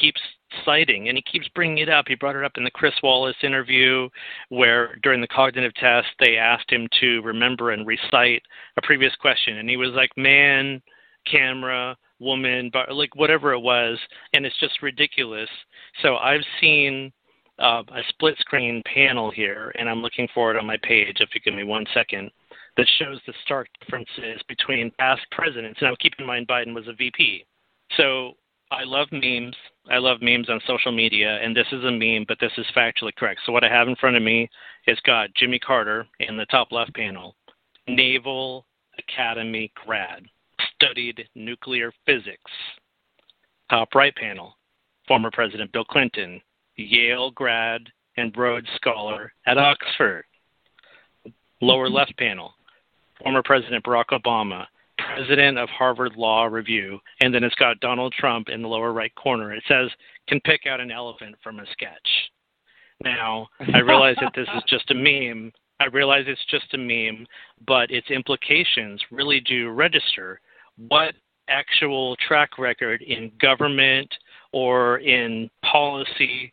[0.00, 0.20] keeps
[0.64, 2.04] citing, and he keeps bringing it up.
[2.06, 4.08] He brought it up in the Chris Wallace interview,
[4.50, 8.42] where during the cognitive test they asked him to remember and recite
[8.76, 10.82] a previous question, and he was like, "Man,
[11.26, 13.98] camera, woman, but like whatever it was,
[14.32, 15.48] and it's just ridiculous.
[16.02, 17.12] So I've seen
[17.58, 21.18] uh, a split screen panel here, and I'm looking for it on my page.
[21.20, 22.30] If you give me one second,
[22.76, 25.80] that shows the stark differences between past presidents.
[25.82, 27.44] Now, keep in mind, Biden was a VP,
[27.96, 28.32] so
[28.70, 29.54] I love memes.
[29.90, 33.14] I love memes on social media, and this is a meme, but this is factually
[33.16, 33.40] correct.
[33.44, 34.48] So what I have in front of me
[34.86, 37.36] is got Jimmy Carter in the top left panel,
[37.86, 38.64] Naval
[38.98, 40.24] Academy grad
[40.82, 42.50] studied nuclear physics.
[43.70, 44.56] Top right panel,
[45.06, 46.40] former President Bill Clinton,
[46.76, 47.82] Yale grad
[48.16, 50.24] and Rhodes Scholar at Oxford.
[51.60, 52.54] Lower left panel,
[53.22, 54.66] former President Barack Obama,
[54.98, 59.14] president of Harvard Law Review, and then it's got Donald Trump in the lower right
[59.14, 59.52] corner.
[59.52, 59.90] It says,
[60.28, 62.08] can pick out an elephant from a sketch.
[63.04, 65.52] Now, I realize that this is just a meme.
[65.80, 67.26] I realize it's just a meme,
[67.66, 70.40] but its implications really do register.
[70.76, 71.14] What
[71.48, 74.12] actual track record in government
[74.52, 76.52] or in policy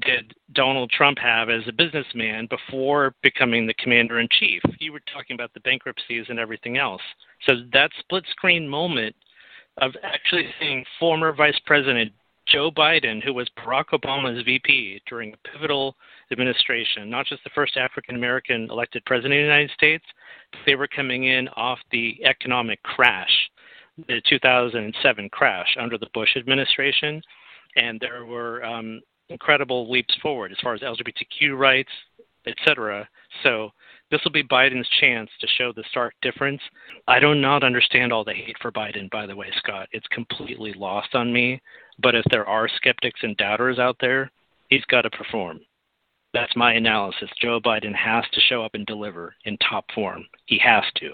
[0.00, 4.62] did Donald Trump have as a businessman before becoming the commander in chief?
[4.78, 7.02] You were talking about the bankruptcies and everything else.
[7.46, 9.14] So that split screen moment
[9.80, 12.12] of actually seeing former Vice President
[12.48, 15.96] Joe Biden, who was Barack Obama's VP during a pivotal
[16.32, 20.04] administration, not just the first African American elected president of the United States,
[20.66, 23.50] they were coming in off the economic crash,
[24.08, 27.22] the 2007 crash under the Bush administration.
[27.76, 31.90] And there were um, incredible leaps forward as far as LGBTQ rights,
[32.46, 33.08] etc.
[33.42, 33.70] So
[34.10, 36.60] this will be Biden's chance to show the stark difference.
[37.08, 39.88] I do not understand all the hate for Biden, by the way, Scott.
[39.92, 41.62] It's completely lost on me.
[41.98, 44.30] But if there are skeptics and doubters out there,
[44.68, 45.60] he's got to perform.
[46.34, 47.28] That's my analysis.
[47.40, 50.24] Joe Biden has to show up and deliver in top form.
[50.46, 51.10] He has to.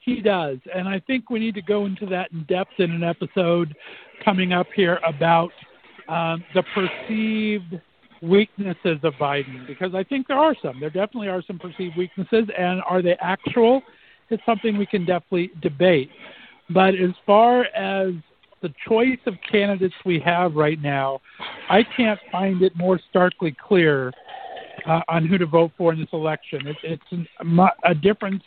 [0.00, 0.58] He does.
[0.74, 3.74] And I think we need to go into that in depth in an episode
[4.24, 5.50] coming up here about
[6.08, 7.80] um, the perceived
[8.22, 10.80] weaknesses of Biden because I think there are some.
[10.80, 13.82] There definitely are some perceived weaknesses, and are they actual?
[14.30, 16.10] It's something we can definitely debate.
[16.70, 18.14] But as far as
[18.60, 21.20] the choice of candidates we have right now,
[21.70, 24.12] I can't find it more starkly clear
[24.88, 26.66] uh, on who to vote for in this election.
[26.66, 27.28] It, it's
[27.84, 28.42] a difference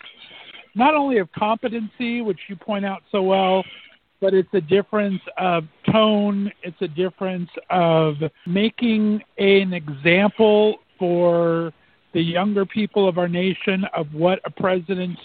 [0.73, 3.63] not only of competency, which you point out so well,
[4.21, 6.51] but it's a difference of tone.
[6.63, 8.15] It's a difference of
[8.47, 11.73] making an example for
[12.13, 15.17] the younger people of our nation of what a president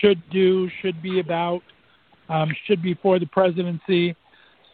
[0.00, 1.62] should do, should be about,
[2.28, 4.16] um, should be for the presidency.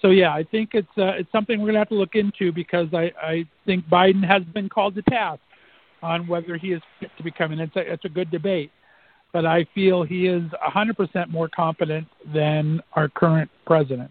[0.02, 2.88] So yeah, I think it's uh, it's something we're to have to look into because
[2.92, 5.40] I, I think Biden has been called to task
[6.06, 8.70] on whether he is fit to become, and it's a, it's a good debate
[9.36, 14.10] but I feel he is 100% more competent than our current president.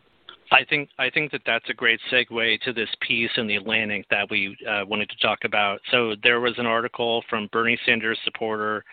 [0.51, 4.05] I think I think that that's a great segue to this piece in the Atlantic
[4.11, 5.79] that we uh, wanted to talk about.
[5.89, 8.85] So there was an article from Bernie Sanders supporter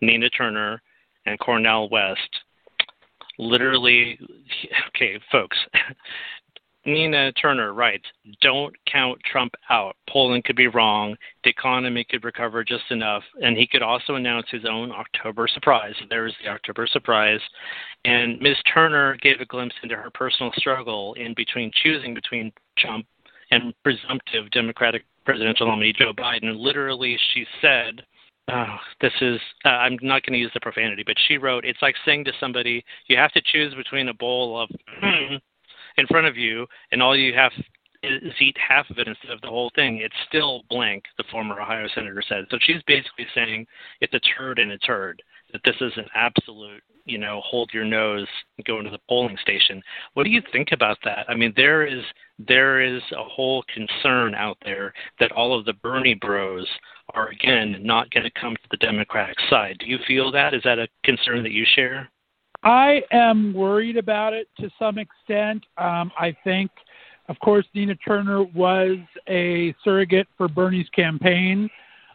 [0.00, 0.80] Nina Turner
[1.26, 2.20] and Cornel West.
[3.38, 4.16] Literally,
[4.88, 5.58] okay, folks.
[6.92, 8.04] Nina Turner writes,
[8.40, 9.96] Don't count Trump out.
[10.08, 11.16] Polling could be wrong.
[11.44, 13.22] The economy could recover just enough.
[13.42, 15.94] And he could also announce his own October surprise.
[16.08, 17.40] There's the October surprise.
[18.04, 18.56] And Ms.
[18.72, 23.06] Turner gave a glimpse into her personal struggle in between choosing between Trump
[23.50, 26.58] and presumptive Democratic presidential nominee Joe Biden.
[26.58, 28.02] Literally, she said,
[28.52, 31.82] Oh, this is, uh, I'm not going to use the profanity, but she wrote, it's
[31.82, 34.68] like saying to somebody, you have to choose between a bowl of
[35.96, 37.52] in front of you, and all you have
[38.02, 41.60] is eat half of it instead of the whole thing, it's still blank, the former
[41.60, 42.46] Ohio senator said.
[42.50, 43.66] So she's basically saying
[44.00, 45.22] it's a turd and a turd,
[45.52, 48.26] that this is an absolute, you know, hold your nose
[48.56, 49.82] and go into the polling station.
[50.14, 51.26] What do you think about that?
[51.28, 52.02] I mean, there is
[52.38, 56.66] there is a whole concern out there that all of the Bernie bros
[57.12, 59.76] are again not going to come to the Democratic side.
[59.78, 60.54] Do you feel that?
[60.54, 62.10] Is that a concern that you share?
[62.62, 65.64] I am worried about it to some extent.
[65.78, 66.70] Um, I think,
[67.28, 71.70] of course, Nina Turner was a surrogate for Bernie's campaign.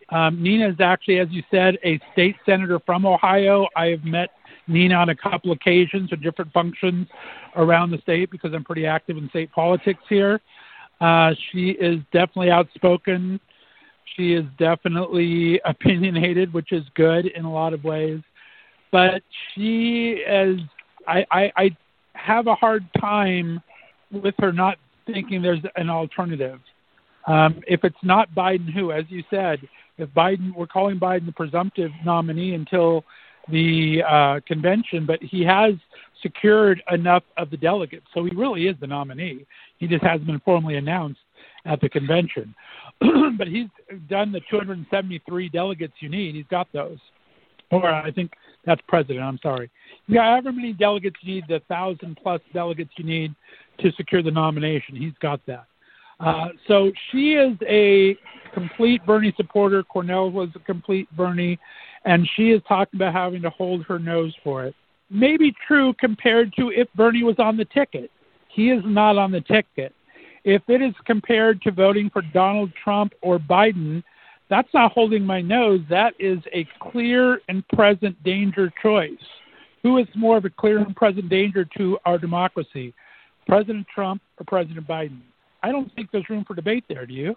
[0.10, 3.68] Um, Nina is actually, as you said, a state senator from Ohio.
[3.76, 4.30] I have met
[4.68, 7.08] Nina on a couple occasions for different functions
[7.56, 10.42] around the state because I'm pretty active in state politics here.
[11.02, 13.40] Uh, she is definitely outspoken.
[14.16, 18.22] She is definitely opinionated, which is good in a lot of ways
[18.92, 19.22] but
[19.54, 20.60] she is
[21.08, 21.78] I, I I
[22.14, 23.62] have a hard time
[24.12, 26.60] with her not thinking there's an alternative.
[27.28, 29.60] Um, if it's not Biden, who, as you said,
[29.98, 33.04] if Biden, we're calling Biden the presumptive nominee until
[33.50, 35.74] the uh, convention, but he has
[36.22, 39.46] secured enough of the delegates, so he really is the nominee.
[39.78, 41.20] He just hasn't been formally announced
[41.66, 42.54] at the convention,
[43.38, 43.68] but he's
[44.10, 46.36] done the 273 delegates you need.
[46.36, 46.98] He's got those,
[47.72, 48.32] or I think
[48.66, 49.22] that's president.
[49.22, 49.70] I'm sorry.
[50.08, 53.36] You got however many delegates you need, the thousand plus delegates you need
[53.80, 54.96] to secure the nomination.
[54.96, 55.66] He's got that.
[56.20, 58.18] Uh, so she is a
[58.54, 59.84] complete Bernie supporter.
[59.84, 61.60] Cornel was a complete Bernie,
[62.06, 64.76] and she is talking about having to hold her nose for it.
[65.10, 68.10] Maybe true compared to if Bernie was on the ticket.
[68.48, 69.94] He is not on the ticket.
[70.46, 74.04] If it is compared to voting for Donald Trump or Biden,
[74.50, 75.82] that's not holding my nose.
[75.90, 79.12] That is a clear and present danger choice.
[79.84, 82.94] Who is more of a clear and present danger to our democracy,
[83.48, 85.22] President Trump or President Biden?
[85.62, 87.06] I don't think there's room for debate there.
[87.06, 87.36] Do you?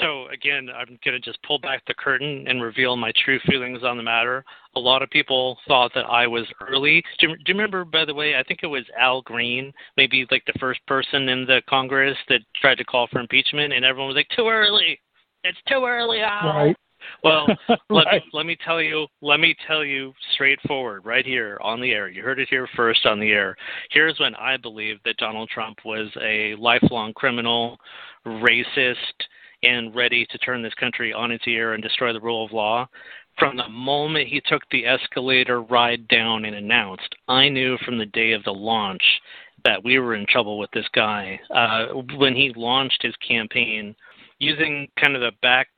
[0.00, 3.82] so again, I'm going to just pull back the curtain and reveal my true feelings
[3.82, 4.44] on the matter.
[4.76, 7.02] A lot of people thought that I was early.
[7.18, 8.36] Do you, do you remember, by the way?
[8.36, 12.40] I think it was Al Green, maybe like the first person in the Congress that
[12.60, 15.00] tried to call for impeachment, and everyone was like, "Too early!
[15.44, 16.76] It's too early, Al." Right.
[17.24, 17.46] Well,
[17.90, 18.22] let, right.
[18.22, 22.08] me, let me tell you, let me tell you straightforward, right here on the air.
[22.08, 23.56] You heard it here first on the air.
[23.90, 27.78] Here's when I believe that Donald Trump was a lifelong criminal,
[28.26, 28.96] racist,
[29.62, 32.86] and ready to turn this country on its ear and destroy the rule of law.
[33.38, 38.06] From the moment he took the escalator ride down and announced, I knew from the
[38.06, 39.02] day of the launch
[39.64, 41.38] that we were in trouble with this guy.
[41.54, 43.94] Uh, when he launched his campaign,
[44.40, 45.68] using kind of the back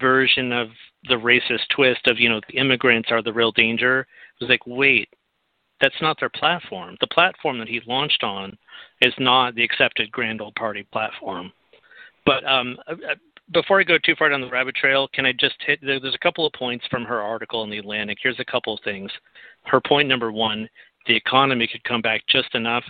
[0.00, 0.68] version of
[1.08, 4.66] the racist twist of, you know, the immigrants are the real danger, it was like,
[4.66, 5.08] wait,
[5.80, 6.96] that's not their platform.
[7.00, 8.56] The platform that he launched on
[9.02, 11.52] is not the accepted Grand Old Party platform.
[12.24, 13.14] But um, uh, uh,
[13.52, 15.78] before I go too far down the rabbit trail, can I just hit?
[15.82, 18.18] There's a couple of points from her article in the Atlantic.
[18.20, 19.10] Here's a couple of things.
[19.64, 20.68] Her point number one:
[21.06, 22.84] the economy could come back just enough.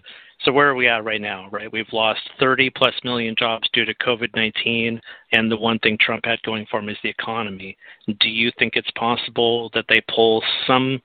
[0.44, 1.48] So where are we at right now?
[1.50, 5.00] Right, we've lost 30 plus million jobs due to COVID-19,
[5.32, 7.76] and the one thing Trump had going for him is the economy.
[8.20, 11.00] Do you think it's possible that they pull some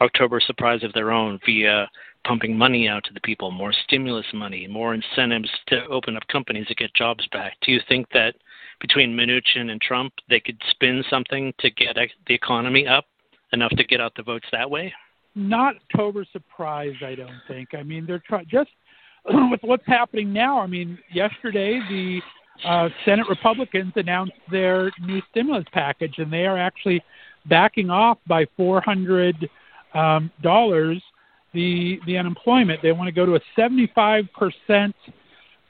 [0.00, 1.88] October surprise of their own via
[2.24, 6.66] pumping money out to the people, more stimulus money, more incentives to open up companies
[6.66, 7.54] to get jobs back.
[7.62, 8.34] Do you think that
[8.80, 11.96] between Mnuchin and Trump, they could spin something to get
[12.26, 13.04] the economy up
[13.52, 14.92] enough to get out the votes that way?
[15.34, 17.70] Not October surprise, I don't think.
[17.74, 18.70] I mean, they're trying just
[19.50, 20.60] with what's happening now.
[20.60, 22.20] I mean, yesterday the
[22.64, 27.02] uh, Senate Republicans announced their new stimulus package, and they are actually
[27.46, 29.48] backing off by four hundred
[29.94, 31.02] um, dollars
[31.52, 32.80] the the unemployment.
[32.82, 34.94] They want to go to a 75 percent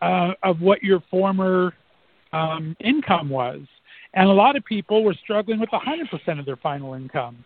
[0.02, 1.74] uh, of what your former
[2.32, 3.60] um, income was,
[4.14, 7.44] and a lot of people were struggling with 100 percent of their final income.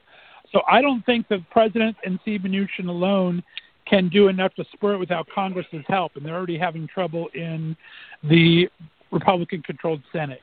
[0.52, 3.42] So I don't think the president and Steve Mnuchin alone
[3.87, 7.76] can do enough to spur it without Congress's help, and they're already having trouble in
[8.24, 8.68] the
[9.11, 10.40] Republican-controlled Senate.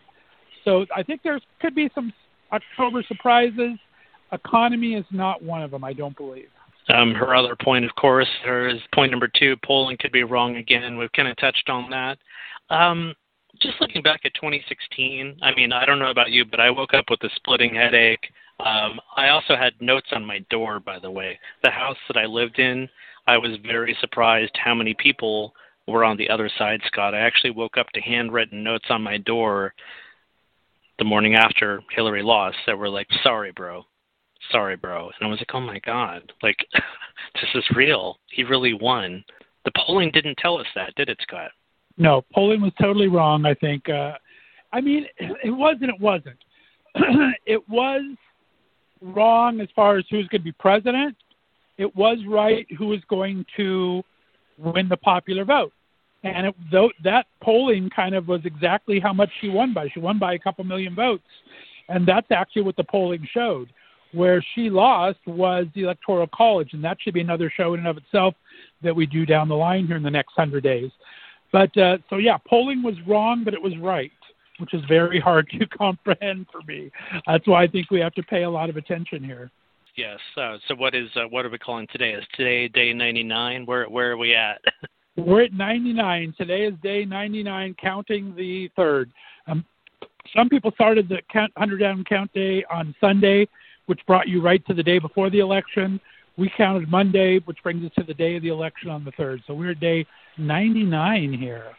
[0.63, 2.11] So I think there could be some
[2.51, 3.77] October surprises.
[4.31, 6.49] Economy is not one of them, I don't believe.
[6.89, 10.57] Um, her other point, of course, her is point number two, polling could be wrong
[10.57, 10.97] again.
[10.97, 12.17] We've kind of touched on that.
[12.69, 13.13] Um,
[13.61, 16.93] just looking back at 2016, I mean, I don't know about you, but I woke
[16.93, 18.31] up with a splitting headache.
[18.59, 21.37] Um, I also had notes on my door, by the way.
[21.63, 22.87] The house that I lived in,
[23.27, 25.53] I was very surprised how many people
[25.87, 27.13] were on the other side, Scott.
[27.13, 29.73] I actually woke up to handwritten notes on my door
[30.97, 33.85] the morning after Hillary lost that were like, sorry, bro
[34.51, 35.05] sorry, bro.
[35.19, 38.19] And I was like, oh my God, like, this is real.
[38.31, 39.23] He really won.
[39.65, 41.51] The polling didn't tell us that, did it, Scott?
[41.97, 43.89] No, polling was totally wrong, I think.
[43.89, 44.13] Uh,
[44.73, 46.37] I mean, it was and it wasn't.
[47.45, 48.03] it was
[49.13, 51.15] wrong as far as who's going to be president.
[51.77, 54.03] It was right who was going to
[54.57, 55.73] win the popular vote.
[56.23, 59.89] And it, though, that polling kind of was exactly how much she won by.
[59.93, 61.23] She won by a couple million votes.
[61.87, 63.69] And that's actually what the polling showed.
[64.11, 67.87] Where she lost was the Electoral College, and that should be another show in and
[67.87, 68.33] of itself
[68.81, 70.89] that we do down the line here in the next hundred days.
[71.51, 74.11] But uh, so yeah, polling was wrong, but it was right,
[74.59, 76.91] which is very hard to comprehend for me.
[77.27, 79.51] That's why I think we have to pay a lot of attention here.
[79.95, 80.19] Yes.
[80.35, 82.11] Uh, so what is uh, what are we calling today?
[82.11, 83.65] Is today day 99?
[83.65, 84.59] Where where are we at?
[85.17, 86.33] We're at 99.
[86.37, 89.09] Today is day 99, counting the third.
[89.47, 89.63] Um,
[90.35, 93.47] some people started the count, 100 down count day on Sunday
[93.85, 95.99] which brought you right to the day before the election.
[96.37, 99.41] We counted Monday, which brings us to the day of the election on the 3rd.
[99.47, 100.05] So we're at day
[100.37, 101.71] 99 here.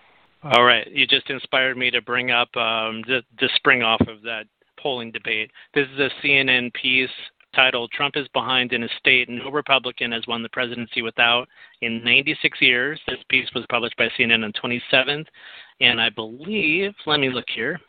[0.52, 0.86] All right.
[0.92, 4.44] You just inspired me to bring up um, the, the spring off of that
[4.78, 5.50] polling debate.
[5.74, 7.10] This is a CNN piece
[7.52, 11.48] titled Trump is behind in a state no Republican has won the presidency without
[11.80, 13.00] in 96 years.
[13.08, 15.26] This piece was published by CNN on 27th.
[15.80, 17.80] And I believe, let me look here.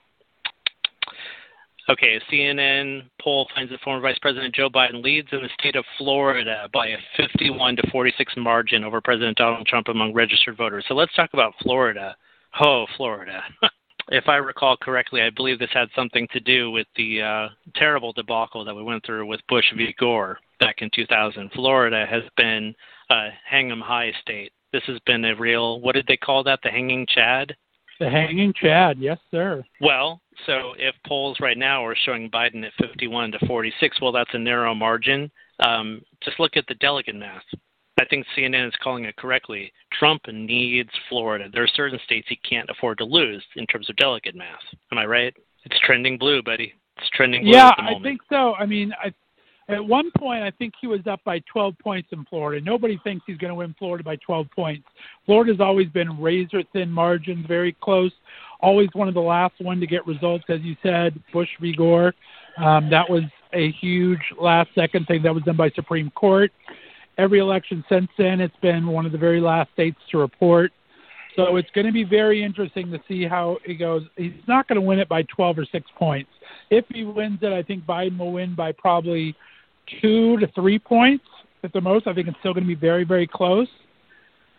[1.89, 5.75] Okay, a CNN poll finds that former Vice President Joe Biden leads in the state
[5.75, 10.85] of Florida by a 51 to 46 margin over President Donald Trump among registered voters.
[10.87, 12.15] So let's talk about Florida.
[12.59, 13.43] Oh, Florida.
[14.09, 18.13] if I recall correctly, I believe this had something to do with the uh, terrible
[18.13, 19.93] debacle that we went through with Bush v.
[19.99, 21.51] Gore back in 2000.
[21.53, 22.73] Florida has been
[23.09, 24.51] a hang 'em high state.
[24.73, 26.59] This has been a real, what did they call that?
[26.63, 27.55] The hanging Chad?
[27.99, 29.63] The hanging Chad, yes, sir.
[29.81, 34.33] Well, so if polls right now are showing Biden at 51 to 46, well, that's
[34.33, 35.31] a narrow margin.
[35.59, 37.43] Um, just look at the delegate math.
[37.99, 39.71] I think CNN is calling it correctly.
[39.91, 41.49] Trump needs Florida.
[41.51, 44.59] There are certain states he can't afford to lose in terms of delegate math.
[44.91, 45.33] Am I right?
[45.65, 46.73] It's trending blue, buddy.
[46.97, 48.05] It's trending blue yeah, at the moment.
[48.05, 48.53] I think so.
[48.55, 49.13] I mean, I,
[49.69, 52.63] at one point, I think he was up by 12 points in Florida.
[52.63, 54.87] Nobody thinks he's going to win Florida by 12 points.
[55.25, 58.11] Florida's always been razor thin margins, very close.
[58.61, 61.21] Always one of the last one to get results, as you said.
[61.33, 61.75] Bush v.
[61.75, 62.13] Gore.
[62.57, 63.23] Um, that was
[63.53, 66.51] a huge last second thing that was done by Supreme Court.
[67.17, 70.71] Every election since then, it's been one of the very last states to report.
[71.35, 74.03] So it's going to be very interesting to see how it goes.
[74.15, 76.29] He's not going to win it by 12 or 6 points.
[76.69, 79.35] If he wins it, I think Biden will win by probably
[80.01, 81.25] 2 to 3 points
[81.63, 82.07] at the most.
[82.07, 83.67] I think it's still going to be very, very close.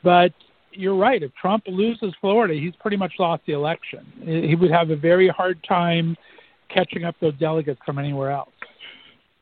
[0.05, 0.33] But
[0.73, 1.23] you're right.
[1.23, 4.07] If Trump loses Florida, he's pretty much lost the election.
[4.25, 6.17] He would have a very hard time
[6.73, 8.51] catching up those delegates from anywhere else.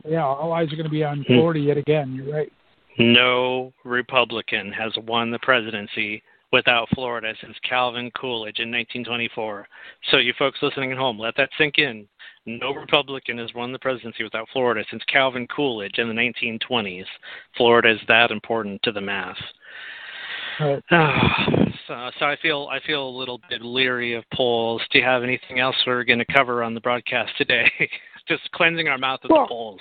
[0.08, 1.34] Yeah, all eyes are going to be on hmm.
[1.34, 2.14] Florida yet again.
[2.14, 2.52] You're right.
[2.98, 6.22] No Republican has won the presidency
[6.52, 9.68] without Florida since Calvin Coolidge in 1924.
[10.10, 12.06] So, you folks listening at home, let that sink in.
[12.46, 17.04] No Republican has won the presidency without Florida since Calvin Coolidge in the 1920s.
[17.56, 19.36] Florida is that important to the math.
[20.60, 20.82] Right.
[21.88, 24.80] so, so I feel I feel a little bit leery of polls.
[24.90, 27.70] Do you have anything else we're going to cover on the broadcast today?
[28.28, 29.80] Just cleansing our mouth of well, the polls.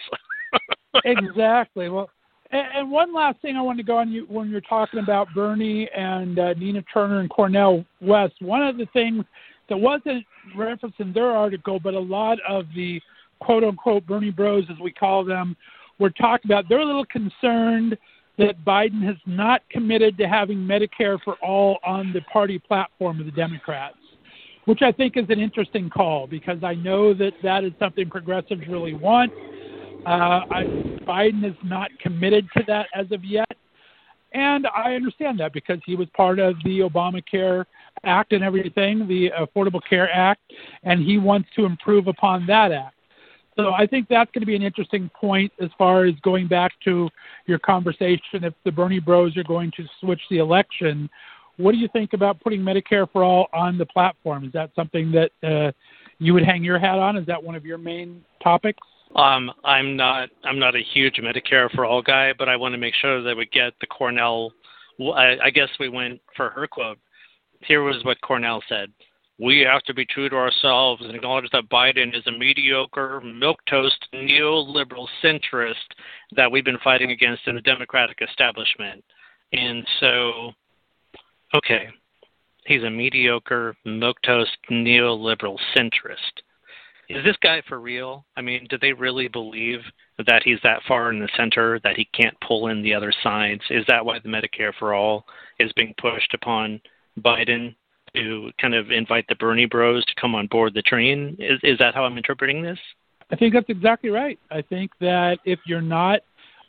[1.06, 1.90] exactly.
[1.90, 2.10] Well,
[2.52, 5.90] and, one last thing I want to go on you when you're talking about Bernie
[5.96, 8.34] and uh, Nina Turner and Cornel West.
[8.40, 9.24] One of the things
[9.70, 10.26] that wasn't
[10.56, 13.02] referenced in their article, but a lot of the
[13.40, 15.56] quote unquote Bernie Bros, as we call them,
[16.00, 16.66] were talking about.
[16.70, 17.98] They're a little concerned
[18.38, 23.26] that Biden has not committed to having Medicare for all on the party platform of
[23.26, 23.98] the Democrats,
[24.66, 28.68] which I think is an interesting call because I know that that is something progressives
[28.68, 29.32] really want.
[30.06, 30.64] Uh, I,
[31.08, 33.52] Biden is not committed to that as of yet.
[34.34, 37.66] And I understand that because he was part of the Obamacare
[38.04, 40.42] Act and everything, the Affordable Care Act,
[40.84, 42.96] and he wants to improve upon that act.
[43.56, 46.74] So I think that's going to be an interesting point as far as going back
[46.84, 47.10] to
[47.46, 48.44] your conversation.
[48.44, 51.10] If the Bernie Bros are going to switch the election,
[51.56, 54.44] what do you think about putting Medicare for all on the platform?
[54.44, 55.72] Is that something that uh,
[56.20, 57.16] you would hang your hat on?
[57.16, 58.86] Is that one of your main topics?
[59.16, 60.30] Um, I'm not.
[60.44, 63.36] I'm not a huge Medicare for all guy, but I want to make sure that
[63.36, 64.52] we get the Cornel.
[65.00, 67.00] I, I guess we went for her quote.
[67.62, 68.92] Here was what Cornel said:
[69.40, 73.92] "We have to be true to ourselves and acknowledge that Biden is a mediocre, milquetoast,
[74.14, 75.76] neoliberal centrist
[76.36, 79.02] that we've been fighting against in the Democratic establishment."
[79.54, 80.52] And so,
[81.56, 81.88] okay,
[82.66, 86.42] he's a mediocre, milquetoast, neoliberal centrist
[87.10, 88.26] is this guy for real?
[88.36, 89.80] I mean, do they really believe
[90.26, 93.62] that he's that far in the center that he can't pull in the other sides?
[93.70, 95.26] Is that why the Medicare for All
[95.60, 96.82] is being pushed upon
[97.20, 97.76] Biden
[98.16, 101.36] to kind of invite the Bernie bros to come on board the train?
[101.40, 102.80] Is, is that how I'm interpreting this?
[103.32, 104.40] I think that's exactly right.
[104.52, 106.22] I think that if you're not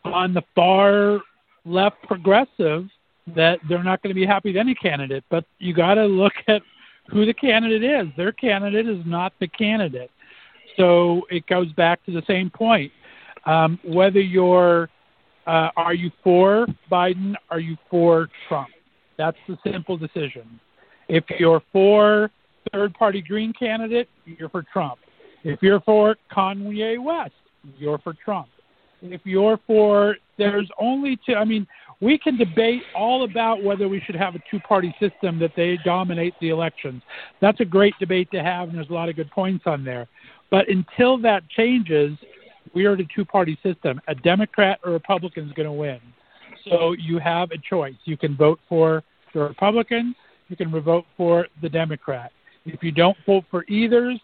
[0.04, 1.20] on the far
[1.64, 2.86] left progressive,
[3.34, 5.24] that they're not going to be happy with any candidate.
[5.30, 6.62] But you got to look at
[7.08, 8.06] who the candidate is.
[8.16, 10.10] Their candidate is not the candidate.
[10.76, 12.92] So it goes back to the same point.
[13.44, 14.88] Um, whether you're,
[15.46, 17.34] uh, are you for Biden?
[17.50, 18.68] Are you for Trump?
[19.16, 20.60] That's the simple decision.
[21.08, 22.30] If you're for
[22.72, 24.98] third party green candidate, you're for Trump.
[25.44, 27.32] If you're for Kanye West,
[27.78, 28.48] you're for Trump.
[29.02, 31.66] If you're for, there's only two, I mean,
[32.00, 35.78] we can debate all about whether we should have a two party system that they
[35.84, 37.02] dominate the elections.
[37.40, 40.06] That's a great debate to have, and there's a lot of good points on there.
[40.50, 42.16] But until that changes,
[42.74, 44.00] we are in a two party system.
[44.08, 46.00] A Democrat or Republican is going to win.
[46.68, 47.94] So you have a choice.
[48.04, 49.02] You can vote for
[49.34, 50.14] the Republican,
[50.48, 52.32] you can vote for the Democrat.
[52.64, 54.14] If you don't vote for either,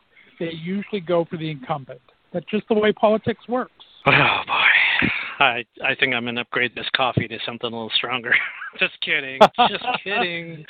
[0.41, 2.01] they usually go for the incumbent.
[2.33, 3.73] That's just the way politics works.
[4.07, 4.11] Oh
[4.47, 5.09] boy.
[5.39, 8.35] I I think I'm gonna upgrade this coffee to something a little stronger.
[8.79, 9.39] just kidding.
[9.69, 10.65] Just kidding.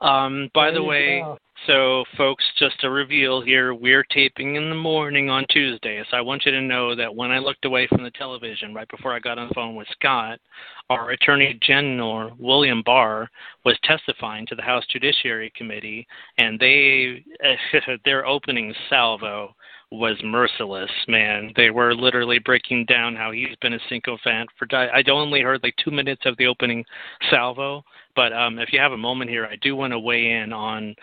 [0.00, 1.38] Um, by the way, go.
[1.66, 6.02] so folks, just a reveal here, we're taping in the morning on Tuesday.
[6.10, 8.88] So I want you to know that when I looked away from the television right
[8.88, 10.40] before I got on the phone with Scott,
[10.90, 13.30] our Attorney General William Barr
[13.64, 16.06] was testifying to the House Judiciary Committee,
[16.38, 17.24] and they
[18.04, 19.54] their opening salvo
[19.90, 21.52] was merciless, man.
[21.56, 24.66] They were literally breaking down how he's been a sycophant for.
[24.74, 26.84] I only heard like two minutes of the opening
[27.30, 27.82] salvo,
[28.16, 30.94] but um, if you have a moment here, I do want to weigh in on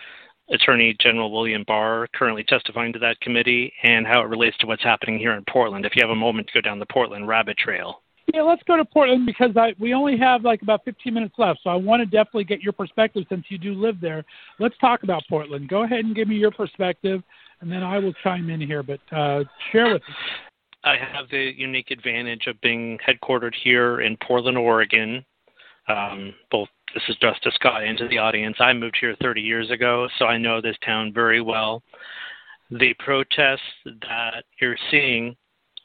[0.51, 4.84] Attorney General William Barr currently testifying to that committee and how it relates to what's
[4.84, 5.86] happening here in Portland.
[5.86, 8.01] If you have a moment to go down the Portland rabbit trail.
[8.34, 11.61] Yeah, let's go to Portland because I we only have like about 15 minutes left,
[11.63, 14.23] so I want to definitely get your perspective since you do live there.
[14.59, 15.67] Let's talk about Portland.
[15.67, 17.23] Go ahead and give me your perspective
[17.62, 18.84] and then I will chime in here.
[18.84, 20.16] But uh, share with us.
[20.84, 25.24] I have the unique advantage of being headquartered here in Portland, Oregon.
[25.88, 28.57] Um, both this is just Scott and to the audience.
[28.59, 31.82] I moved here 30 years ago, so I know this town very well.
[32.70, 35.36] The protests that you're seeing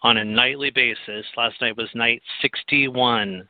[0.02, 3.48] on a nightly basis, last night was night 61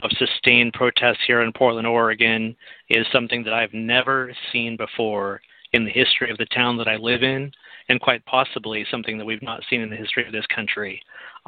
[0.00, 2.54] of sustained protests here in Portland, Oregon,
[2.88, 5.40] is something that I've never seen before
[5.72, 7.50] in the history of the town that I live in,
[7.88, 11.00] and quite possibly something that we've not seen in the history of this country.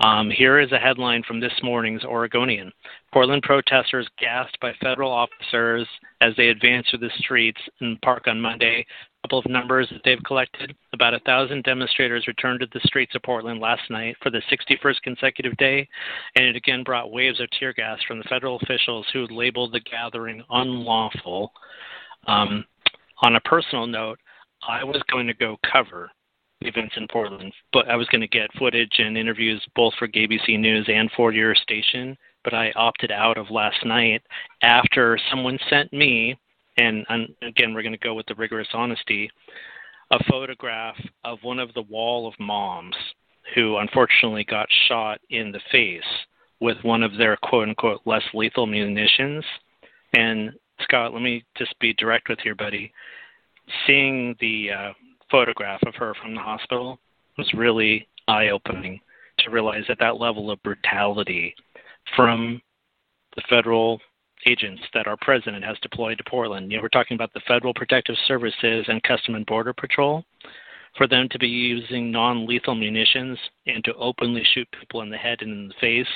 [0.03, 2.73] Um, here is a headline from this morning's Oregonian.
[3.13, 5.87] Portland protesters gassed by federal officers
[6.23, 8.87] as they advance through the streets in Park on Monday.
[9.23, 10.75] A couple of numbers that they've collected.
[10.95, 15.03] About a thousand demonstrators returned to the streets of Portland last night for the 61st
[15.03, 15.87] consecutive day,
[16.37, 19.81] and it again brought waves of tear gas from the federal officials who labeled the
[19.81, 21.53] gathering unlawful.
[22.27, 22.65] Um,
[23.23, 24.19] on a personal note,
[24.67, 26.11] I was going to go cover
[26.63, 30.59] events in Portland, but I was going to get footage and interviews both for ABC
[30.59, 32.17] News and for your station.
[32.45, 34.23] But I opted out of last night
[34.63, 36.39] after someone sent me,
[36.79, 37.05] and,
[37.43, 39.31] again, we're going to go with the rigorous honesty,
[40.11, 42.97] a photograph of one of the wall of moms
[43.55, 46.03] who unfortunately got shot in the face
[46.61, 49.45] with one of their quote unquote less lethal munitions.
[50.15, 50.53] And
[50.83, 52.93] Scott, let me just be direct with you, buddy.
[53.87, 54.93] Seeing the uh,
[55.31, 56.99] photograph of her from the hospital
[57.39, 59.01] was really eye opening
[59.39, 61.55] to realize that that level of brutality
[62.17, 62.61] from
[63.37, 64.01] the federal
[64.47, 66.71] agents that our president has deployed to Portland.
[66.71, 70.25] You know, we're talking about the Federal Protective Services and Custom and Border Patrol.
[70.97, 75.17] For them to be using non lethal munitions and to openly shoot people in the
[75.17, 76.13] head and in the face,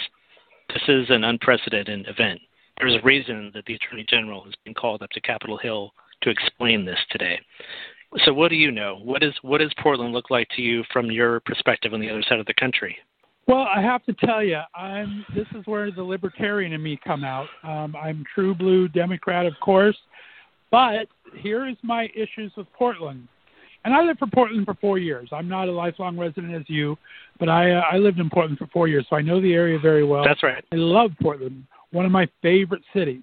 [0.69, 2.41] this is an unprecedented event.
[2.79, 5.93] There's a reason that the Attorney General has been called up to Capitol Hill
[6.23, 7.39] to explain this today.
[8.25, 9.01] So, what do you know?
[9.03, 12.23] What is what does Portland look like to you from your perspective on the other
[12.29, 12.97] side of the country?
[13.47, 15.25] Well, I have to tell you, I'm.
[15.35, 17.49] This is where the libertarian in me come out.
[17.63, 19.97] Um, I'm true blue Democrat, of course,
[20.71, 21.09] but
[21.41, 23.29] here is my issues with Portland.
[23.85, 25.29] And I lived for Portland for four years.
[25.31, 26.97] I'm not a lifelong resident as you,
[27.39, 29.79] but I uh, I lived in Portland for four years, so I know the area
[29.79, 30.25] very well.
[30.25, 30.65] That's right.
[30.73, 33.23] I love Portland, one of my favorite cities.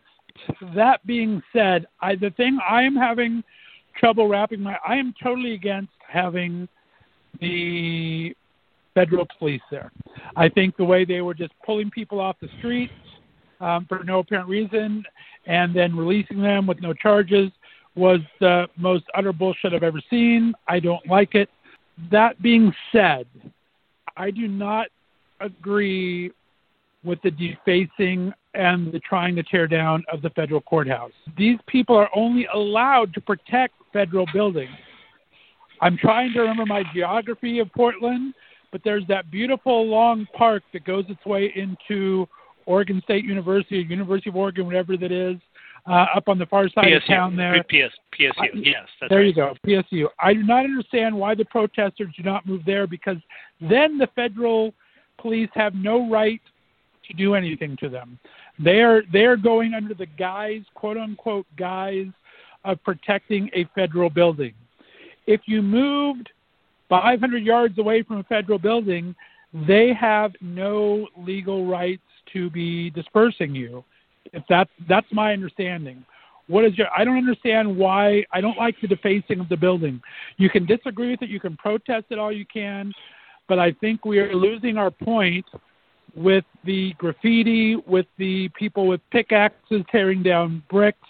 [0.76, 3.44] That being said, I, the thing I am having
[3.96, 4.78] trouble wrapping my.
[4.88, 6.68] I am totally against having
[7.40, 8.36] the
[8.94, 9.92] federal police there.
[10.36, 12.94] I think the way they were just pulling people off the streets
[13.60, 15.04] um, for no apparent reason
[15.46, 17.52] and then releasing them with no charges
[17.96, 20.54] was the most utter bullshit I've ever seen.
[20.68, 21.50] I don't like it.
[22.12, 23.26] That being said,
[24.18, 24.88] I do not
[25.40, 26.32] agree
[27.04, 31.12] with the defacing and the trying to tear down of the federal courthouse.
[31.38, 34.72] These people are only allowed to protect federal buildings.
[35.82, 38.34] I'm trying to remember my geography of Portland,
[38.72, 42.28] but there's that beautiful long park that goes its way into
[42.66, 45.38] Oregon State University, University of Oregon, whatever that is,
[45.88, 47.64] uh, up on the far side PSU, of town there.
[47.64, 48.88] PS, PSU, I, yes.
[49.10, 49.28] there right.
[49.28, 50.06] you go, PSU.
[50.20, 53.18] I do not understand why the protesters do not move there because
[53.60, 54.74] then the federal
[55.20, 56.42] police have no right
[57.08, 58.20] to do anything to them.
[58.60, 62.12] They are they are going under the guise, quote unquote, guise
[62.64, 64.54] of protecting a federal building.
[65.28, 66.30] If you moved
[66.90, 69.16] 500 yards away from a federal building,
[69.68, 72.02] they have no legal rights
[72.34, 73.84] to be dispersing you.
[74.34, 76.06] If that's that's my understanding.
[76.48, 76.88] What is your?
[76.96, 78.26] I don't understand why.
[78.32, 80.02] I don't like the defacing of the building.
[80.38, 81.30] You can disagree with it.
[81.30, 82.92] You can protest it all you can,
[83.48, 85.46] but I think we are losing our point
[86.16, 91.08] with the graffiti, with the people with pickaxes tearing down bricks.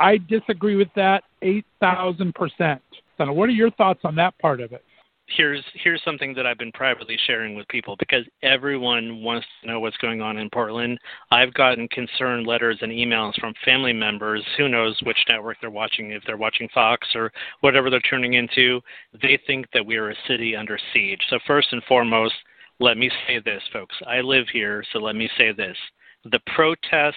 [0.00, 2.80] I disagree with that 8,000%.
[3.16, 4.84] So what are your thoughts on that part of it?
[5.26, 9.80] Here's here's something that I've been privately sharing with people because everyone wants to know
[9.80, 10.98] what's going on in Portland.
[11.30, 14.44] I've gotten concerned letters and emails from family members.
[14.58, 16.10] Who knows which network they're watching?
[16.10, 17.32] If they're watching Fox or
[17.62, 18.82] whatever they're tuning into,
[19.22, 21.22] they think that we are a city under siege.
[21.30, 22.34] So first and foremost,
[22.80, 23.94] let me say this, folks.
[24.06, 25.76] I live here, so let me say this.
[26.24, 27.14] The protests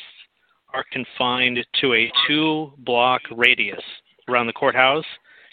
[0.74, 3.82] are confined to a two block radius
[4.28, 5.06] around the courthouse.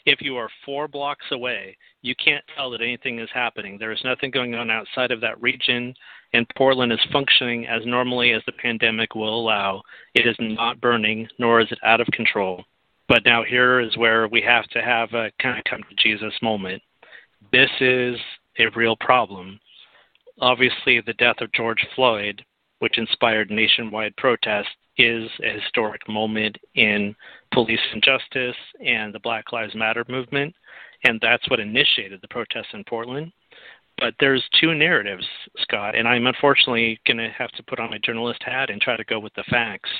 [0.06, 3.78] If you are four blocks away, you can't tell that anything is happening.
[3.78, 5.94] There is nothing going on outside of that region,
[6.34, 9.80] and Portland is functioning as normally as the pandemic will allow.
[10.14, 12.64] It is not burning, nor is it out of control.
[13.08, 16.34] But now here is where we have to have a kind of come to Jesus
[16.42, 16.82] moment.
[17.52, 18.16] This is
[18.58, 19.58] a real problem
[20.40, 22.44] obviously, the death of George Floyd,
[22.80, 27.14] which inspired nationwide protests, is a historic moment in
[27.52, 30.54] police injustice and the Black Lives Matter movement.
[31.04, 33.30] and that's what initiated the protests in Portland.
[33.98, 35.26] But there's two narratives,
[35.58, 38.96] Scott, and I'm unfortunately going to have to put on my journalist hat and try
[38.96, 39.90] to go with the facts.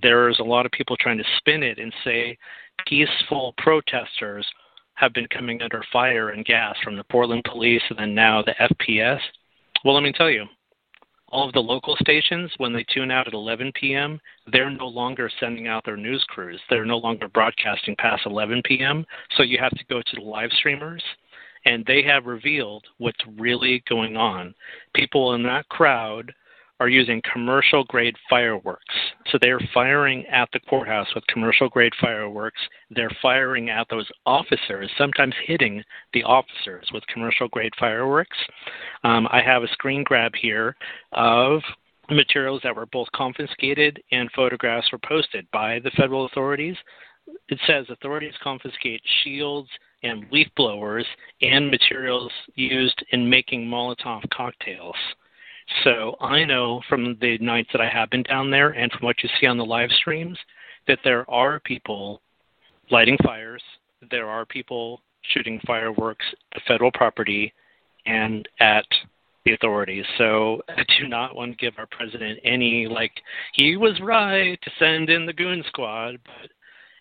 [0.00, 2.38] There's a lot of people trying to spin it and say
[2.86, 4.46] peaceful protesters
[4.94, 8.54] have been coming under fire and gas from the Portland police and then now the
[8.60, 9.20] FPS.
[9.84, 10.44] Well, let me tell you,
[11.28, 14.20] all of the local stations, when they tune out at 11 p.m.,
[14.52, 16.60] they're no longer sending out their news crews.
[16.68, 19.04] They're no longer broadcasting past 11 p.m.
[19.36, 21.02] So you have to go to the live streamers,
[21.64, 24.54] and they have revealed what's really going on.
[24.94, 26.32] People in that crowd
[26.82, 28.94] are using commercial grade fireworks.
[29.30, 32.58] So they're firing at the courthouse with commercial grade fireworks.
[32.90, 38.36] They're firing at those officers, sometimes hitting the officers with commercial grade fireworks.
[39.04, 40.74] Um, I have a screen grab here
[41.12, 41.60] of
[42.10, 46.74] materials that were both confiscated and photographs were posted by the federal authorities.
[47.48, 49.68] It says authorities confiscate shields
[50.02, 51.06] and leaf blowers
[51.42, 54.96] and materials used in making Molotov cocktails.
[55.84, 59.22] So I know from the nights that I have been down there and from what
[59.22, 60.38] you see on the live streams
[60.86, 62.20] that there are people
[62.90, 63.62] lighting fires,
[64.10, 65.00] there are people
[65.32, 67.52] shooting fireworks at federal property
[68.06, 68.86] and at
[69.44, 70.04] the authorities.
[70.18, 73.12] So I do not want to give our president any like
[73.54, 76.50] he was right to send in the goon squad, but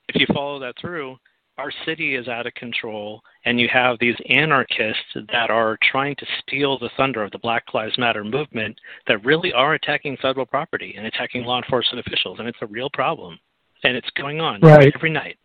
[0.09, 1.17] if you follow that through,
[1.61, 6.25] our city is out of control, and you have these anarchists that are trying to
[6.41, 8.75] steal the thunder of the Black Lives Matter movement
[9.07, 12.89] that really are attacking federal property and attacking law enforcement officials, and it's a real
[12.89, 13.37] problem,
[13.83, 14.91] and it's going on right.
[14.95, 15.37] every night.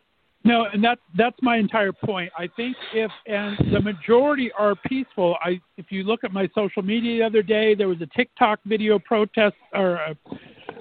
[0.42, 2.30] No, and that's that's my entire point.
[2.38, 5.36] I think if and the majority are peaceful.
[5.42, 8.60] I if you look at my social media the other day, there was a TikTok
[8.64, 10.16] video protest or a,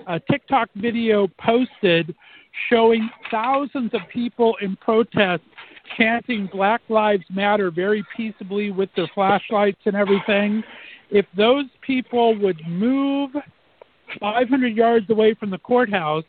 [0.08, 2.16] a TikTok video posted
[2.70, 5.44] showing thousands of people in protest
[5.98, 10.64] chanting Black Lives Matter very peaceably with their flashlights and everything.
[11.10, 13.32] If those people would move
[14.20, 16.24] 500 yards away from the courthouse,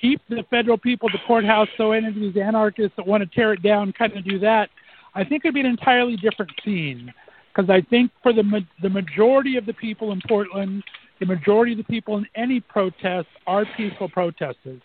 [0.00, 3.34] keep the federal people at the courthouse so any of these anarchists that want to
[3.34, 4.70] tear it down kind of do that,
[5.14, 7.12] I think it'd be an entirely different scene.
[7.54, 8.42] Because I think for the
[8.82, 10.84] the majority of the people in Portland,
[11.20, 14.80] the majority of the people in any protest are peaceful protesters.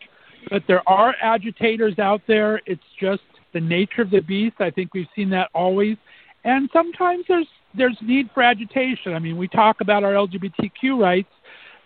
[0.49, 2.61] But there are agitators out there.
[2.65, 3.21] It's just
[3.53, 4.55] the nature of the beast.
[4.59, 5.97] I think we've seen that always.
[6.43, 9.13] And sometimes there's there's need for agitation.
[9.13, 11.29] I mean, we talk about our LGBTQ rights.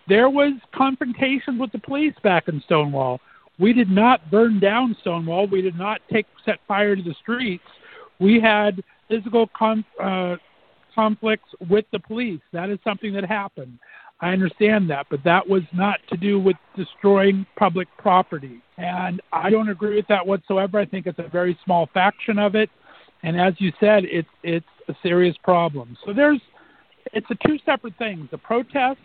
[0.08, 3.20] There was confrontations with the police back in Stonewall.
[3.58, 5.46] We did not burn down Stonewall.
[5.46, 7.64] We did not take set fire to the streets.
[8.18, 9.48] We had physical
[10.00, 10.36] uh,
[10.94, 12.40] conflicts with the police.
[12.52, 13.78] That is something that happened.
[14.20, 18.62] I understand that, but that was not to do with destroying public property.
[18.78, 20.78] And I don't agree with that whatsoever.
[20.78, 22.70] I think it's a very small faction of it.
[23.22, 25.96] And as you said, it's it's a serious problem.
[26.04, 26.40] So there's
[27.12, 29.00] it's a two separate things: the protest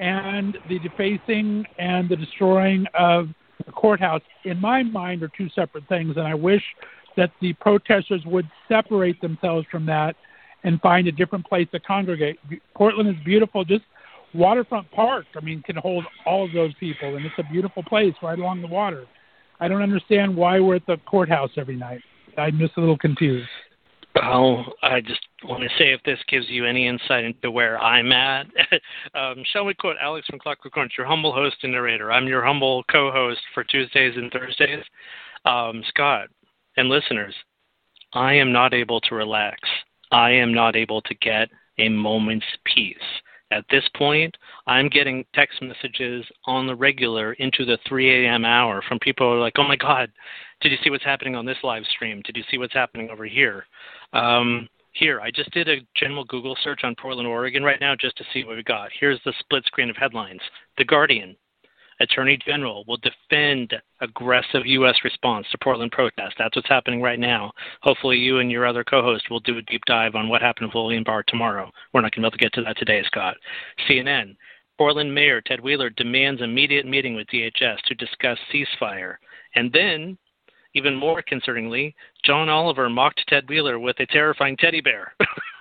[0.00, 3.28] and the defacing and the destroying of
[3.66, 4.22] the courthouse.
[4.44, 6.62] In my mind, are two separate things, and I wish
[7.16, 10.14] that the protesters would separate themselves from that
[10.64, 12.38] and find a different place to congregate.
[12.74, 13.64] Portland is beautiful.
[13.64, 13.84] Just
[14.34, 18.14] Waterfront Park, I mean, can hold all of those people, and it's a beautiful place
[18.22, 19.06] right along the water.
[19.60, 22.00] I don't understand why we're at the courthouse every night.
[22.36, 23.48] I'm just a little confused.
[24.14, 28.10] Well, I just want to say if this gives you any insight into where I'm
[28.12, 28.46] at,
[29.14, 32.10] um, shall we quote Alex from Clockwork Orange, your humble host and narrator.
[32.10, 34.82] I'm your humble co-host for Tuesdays and Thursdays.
[35.44, 36.28] Um, Scott
[36.76, 37.34] and listeners,
[38.12, 39.58] I am not able to relax.
[40.10, 41.48] I am not able to get
[41.78, 42.96] a moment's peace.
[43.50, 44.36] At this point,
[44.66, 48.44] I'm getting text messages on the regular into the 3 a.m.
[48.44, 50.10] hour from people who are like, oh my God,
[50.60, 52.20] did you see what's happening on this live stream?
[52.24, 53.66] Did you see what's happening over here?
[54.12, 58.16] Um, here, I just did a general Google search on Portland, Oregon right now just
[58.18, 58.90] to see what we got.
[58.98, 60.40] Here's the split screen of headlines
[60.76, 61.36] The Guardian,
[62.00, 64.96] Attorney General will defend aggressive U.S.
[65.04, 66.34] response to Portland protests.
[66.38, 67.52] That's what's happening right now.
[67.82, 70.68] Hopefully, you and your other co host will do a deep dive on what happened
[70.68, 71.70] with William Barr tomorrow.
[71.92, 73.36] We're not going to be able to get to that today, Scott.
[73.88, 74.36] CNN,
[74.76, 79.16] Portland Mayor Ted Wheeler demands immediate meeting with DHS to discuss ceasefire.
[79.56, 80.16] And then,
[80.74, 81.94] even more concerningly,
[82.24, 85.14] John Oliver mocked Ted Wheeler with a terrifying teddy bear.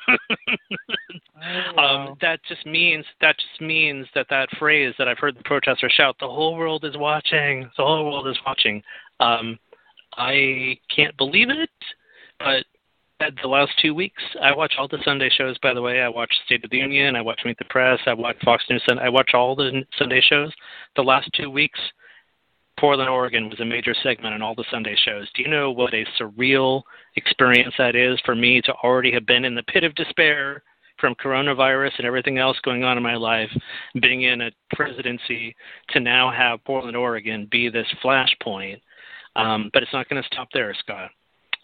[1.44, 2.08] oh, wow.
[2.08, 5.94] um, that just means that just means that that phrase that I've heard the protesters
[5.96, 7.70] shout, "The whole world is watching.
[7.78, 8.82] The whole world is watching."
[9.20, 9.58] Um,
[10.18, 11.70] I can't believe it,
[12.40, 12.66] but
[13.42, 15.58] the last two weeks, I watch all the Sunday shows.
[15.60, 18.14] By the way, I watch State of the Union, I watch Meet the Press, I
[18.14, 20.52] watch Fox News, and I watch all the Sunday shows.
[20.96, 21.80] The last two weeks,
[22.80, 25.28] Portland, Oregon was a major segment on all the Sunday shows.
[25.34, 26.84] Do you know what a surreal
[27.16, 30.64] experience that is for me to already have been in the pit of despair
[31.00, 33.50] from coronavirus and everything else going on in my life,
[34.02, 35.56] being in a presidency,
[35.90, 38.82] to now have Portland, Oregon be this flashpoint?
[39.36, 41.12] Um, but it's not going to stop there, Scott.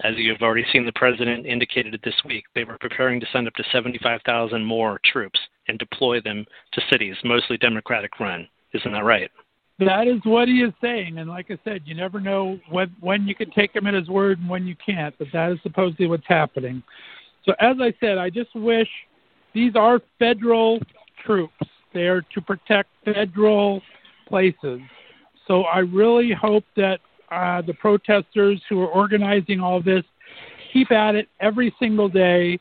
[0.03, 2.45] As you've already seen, the president indicated it this week.
[2.55, 7.15] They were preparing to send up to 75,000 more troops and deploy them to cities,
[7.23, 8.47] mostly Democratic run.
[8.73, 9.29] Isn't that right?
[9.79, 13.27] That is what he is saying, and like I said, you never know when when
[13.27, 15.15] you can take him at his word and when you can't.
[15.17, 16.83] But that is supposedly what's happening.
[17.43, 18.87] So as I said, I just wish
[19.53, 20.79] these are federal
[21.25, 21.53] troops.
[21.93, 23.81] They are to protect federal
[24.27, 24.81] places.
[25.47, 26.99] So I really hope that
[27.31, 30.03] uh, the protesters who are organizing all this
[30.71, 32.59] keep at it every single day.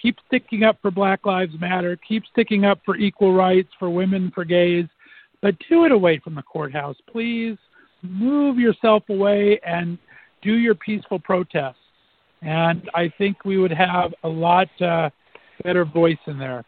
[0.00, 1.96] Keep sticking up for Black Lives Matter.
[2.08, 4.86] Keep sticking up for equal rights for women, for gays,
[5.42, 6.96] but do it away from the courthouse.
[7.10, 7.58] Please
[8.02, 9.98] move yourself away and
[10.40, 11.76] do your peaceful protests.
[12.40, 15.10] And I think we would have a lot uh,
[15.62, 16.64] better voice in there.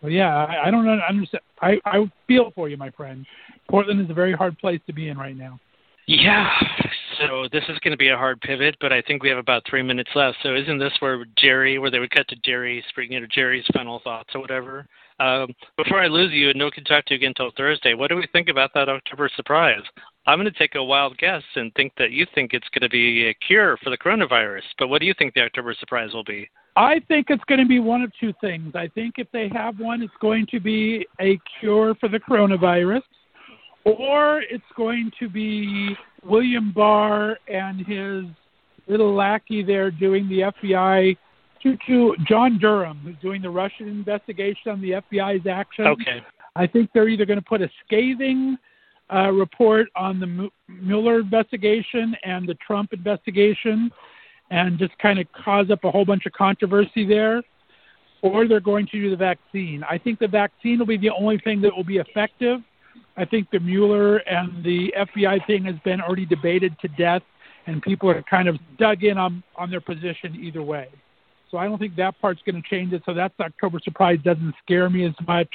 [0.00, 1.42] So yeah, I, I don't understand.
[1.60, 3.26] I, I feel for you, my friend.
[3.68, 5.58] Portland is a very hard place to be in right now.
[6.06, 6.48] Yeah.
[7.18, 9.62] So this is going to be a hard pivot, but I think we have about
[9.68, 10.36] three minutes left.
[10.42, 14.00] So isn't this where Jerry, where they would cut to Jerry speaking to Jerry's final
[14.04, 14.86] thoughts or whatever?
[15.18, 18.10] Um, before I lose you and no can talk to you again until Thursday, what
[18.10, 19.82] do we think about that October surprise?
[20.26, 22.90] I'm going to take a wild guess and think that you think it's going to
[22.90, 24.62] be a cure for the coronavirus.
[24.78, 26.48] But what do you think the October surprise will be?
[26.76, 28.74] I think it's going to be one of two things.
[28.74, 33.02] I think if they have one, it's going to be a cure for the coronavirus
[33.86, 38.24] or it's going to be William Barr and his
[38.88, 41.16] little lackey there doing the FBI
[41.62, 45.86] to, to John Durham, who's doing the Russian investigation on the FBI's action.
[45.86, 46.20] Okay.
[46.56, 48.56] I think they're either going to put a scathing
[49.12, 53.90] uh, report on the Mueller investigation and the Trump investigation
[54.50, 57.42] and just kind of cause up a whole bunch of controversy there,
[58.22, 59.84] or they're going to do the vaccine.
[59.88, 62.60] I think the vaccine will be the only thing that will be effective
[63.16, 67.22] I think the Mueller and the FBI thing has been already debated to death,
[67.66, 70.88] and people are kind of dug in on on their position either way.
[71.50, 73.02] So I don't think that part's going to change it.
[73.06, 75.48] So that's October surprise doesn't scare me as much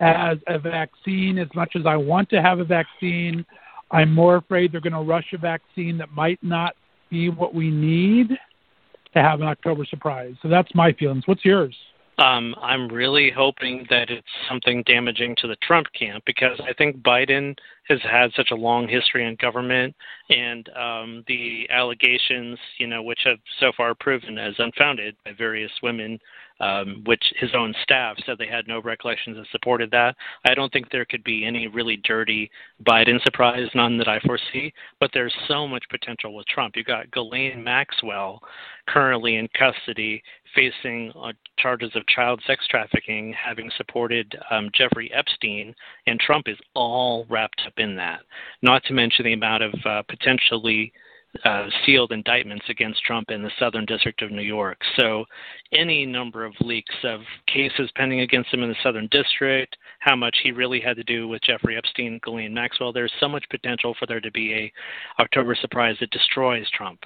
[0.00, 1.38] as a vaccine.
[1.38, 3.46] As much as I want to have a vaccine,
[3.90, 6.74] I'm more afraid they're going to rush a vaccine that might not
[7.10, 10.34] be what we need to have an October surprise.
[10.42, 11.24] So that's my feelings.
[11.26, 11.76] What's yours?
[12.18, 16.98] Um, I'm really hoping that it's something damaging to the Trump camp because I think
[16.98, 17.56] Biden
[17.88, 19.96] has had such a long history in government,
[20.28, 25.72] and um, the allegations, you know, which have so far proven as unfounded by various
[25.82, 26.18] women
[26.60, 30.14] um, which his own staff said they had no recollections that supported that.
[30.46, 32.50] I don't think there could be any really dirty
[32.84, 36.76] Biden surprise, none that I foresee, but there's so much potential with Trump.
[36.76, 38.40] You've got Ghislaine Maxwell
[38.86, 40.22] currently in custody
[40.54, 45.74] facing uh, charges of child sex trafficking, having supported um, Jeffrey Epstein,
[46.06, 48.20] and Trump is all wrapped up in that.
[48.62, 50.92] Not to mention the amount of uh, potentially
[51.44, 54.78] uh, sealed indictments against Trump in the Southern District of New York.
[54.96, 55.24] So,
[55.72, 60.36] any number of leaks of cases pending against him in the Southern District, how much
[60.42, 62.92] he really had to do with Jeffrey Epstein, Ghislaine Maxwell.
[62.92, 67.00] There's so much potential for there to be a October surprise that destroys Trump,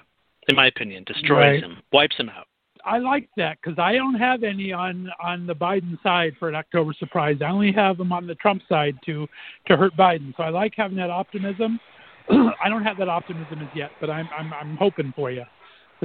[0.49, 1.63] in my opinion, destroys right.
[1.63, 2.47] him, wipes him out.
[2.87, 6.55] I like that because I don't have any on on the Biden side for an
[6.55, 7.37] October surprise.
[7.41, 9.27] I only have them on the Trump side to
[9.67, 10.35] to hurt Biden.
[10.37, 11.81] So I like having that optimism.
[12.31, 15.45] I don't have that optimism as yet, but I'm I'm I'm hoping for you.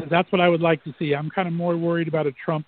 [0.09, 1.13] That's what I would like to see.
[1.13, 2.65] I'm kind of more worried about a Trump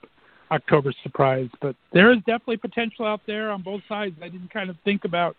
[0.52, 4.16] October surprise, but there is definitely potential out there on both sides.
[4.22, 5.36] I didn't kind of think about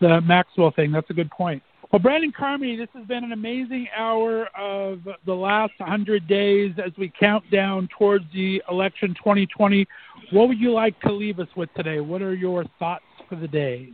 [0.00, 0.92] the Maxwell thing.
[0.92, 1.62] That's a good point.
[1.92, 6.90] Well, Brandon Carmody, this has been an amazing hour of the last 100 days as
[6.98, 9.86] we count down towards the election 2020.
[10.32, 12.00] What would you like to leave us with today?
[12.00, 13.92] What are your thoughts for the day?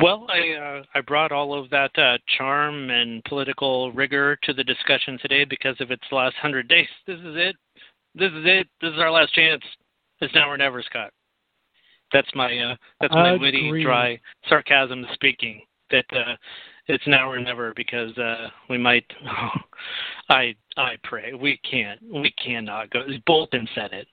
[0.00, 4.64] Well, I uh, I brought all of that uh, charm and political rigor to the
[4.64, 6.88] discussion today because of its last hundred days.
[7.06, 7.56] This is it.
[8.14, 8.68] This is it.
[8.80, 9.62] This is our last chance.
[10.20, 11.12] It's now or never, Scott.
[12.12, 13.70] That's my uh, that's my Agreed.
[13.70, 15.62] witty, dry sarcasm speaking.
[15.90, 16.36] That uh,
[16.86, 19.04] it's now or never because uh, we might.
[19.26, 19.50] Oh,
[20.30, 23.04] I I pray we can't we cannot go.
[23.26, 24.08] Bolton said it.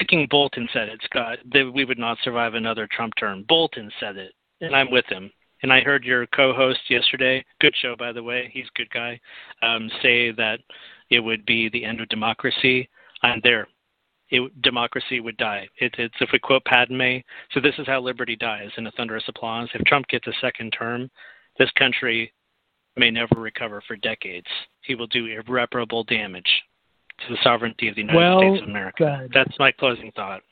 [0.00, 1.38] Freaking Bolton said it, Scott.
[1.52, 3.44] That we would not survive another Trump term.
[3.48, 5.30] Bolton said it and I'm with him.
[5.62, 9.18] And I heard your co-host yesterday, good show by the way, he's a good guy,
[9.62, 10.58] um, say that
[11.10, 12.88] it would be the end of democracy.
[13.22, 13.68] I'm there.
[14.30, 15.68] It, democracy would die.
[15.78, 17.18] It, it's if we quote Padme.
[17.52, 19.68] So this is how liberty dies in a thunderous applause.
[19.74, 21.10] If Trump gets a second term,
[21.58, 22.32] this country
[22.96, 24.46] may never recover for decades.
[24.82, 26.50] He will do irreparable damage
[27.26, 29.20] to the sovereignty of the United well States of America.
[29.22, 29.30] Said.
[29.32, 30.42] That's my closing thought.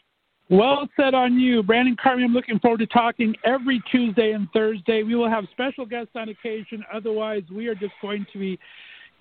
[0.52, 1.62] Well said on you.
[1.62, 5.02] Brandon Carmy, I'm looking forward to talking every Tuesday and Thursday.
[5.02, 6.84] We will have special guests on occasion.
[6.92, 8.58] Otherwise, we are just going to be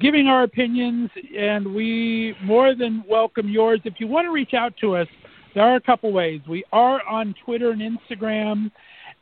[0.02, 3.80] giving our opinions, and we more than welcome yours.
[3.86, 5.08] If you want to reach out to us,
[5.56, 6.42] there are a couple ways.
[6.50, 8.70] We are on Twitter and Instagram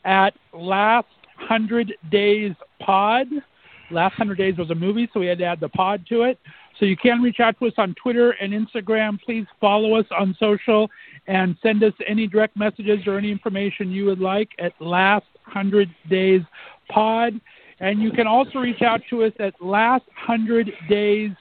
[0.04, 1.06] at Last
[1.38, 3.28] Hundred Days Pod.
[3.92, 6.40] Last Hundred Days was a movie, so we had to add the pod to it.
[6.80, 9.20] So you can reach out to us on Twitter and Instagram.
[9.22, 10.90] Please follow us on social
[11.28, 15.94] and send us any direct messages or any information you would like at Last Hundred
[16.10, 16.42] Days
[16.90, 17.40] Pod.
[17.82, 21.32] And you can also reach out to us at Last Hundred Days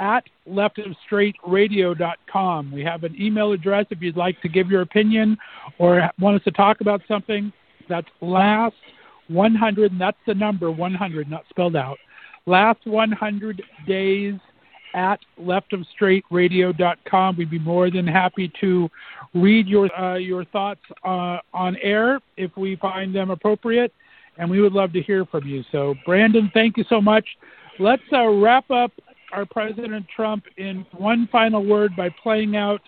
[0.00, 2.72] at leftofstraightradio.com.
[2.72, 5.38] We have an email address if you'd like to give your opinion
[5.78, 7.52] or want us to talk about something.
[7.88, 8.74] That's last
[9.28, 11.98] 100, and that's the number 100, not spelled out.
[12.46, 14.34] Last 100 days
[14.94, 17.36] at leftofstraightradio.com.
[17.36, 18.88] We'd be more than happy to
[19.34, 23.92] read your uh, your thoughts uh, on air if we find them appropriate,
[24.38, 25.62] and we would love to hear from you.
[25.70, 27.26] So, Brandon, thank you so much.
[27.78, 28.92] Let's uh, wrap up
[29.32, 32.80] our President Trump in one final word by playing out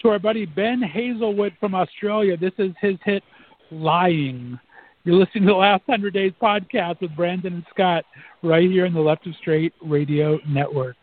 [0.00, 2.36] to our buddy Ben Hazlewood from Australia.
[2.36, 3.22] This is his hit,
[3.70, 4.58] Lying.
[5.04, 8.04] You're listening to the Last 100 Days podcast with Brandon and Scott
[8.42, 10.96] right here in the Left of Straight Radio Network.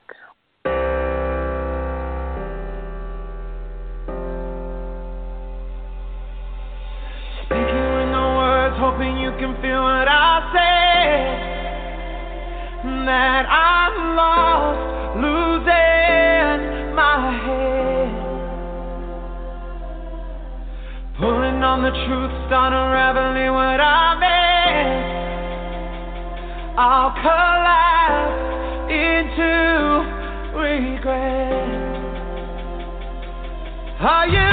[13.10, 16.60] That I'm lost, losing
[16.94, 18.10] my head.
[21.18, 25.10] Pulling on the truth, start unraveling what I meant.
[26.78, 29.54] I'll collapse into
[30.60, 31.66] regret.
[34.02, 34.50] Are you?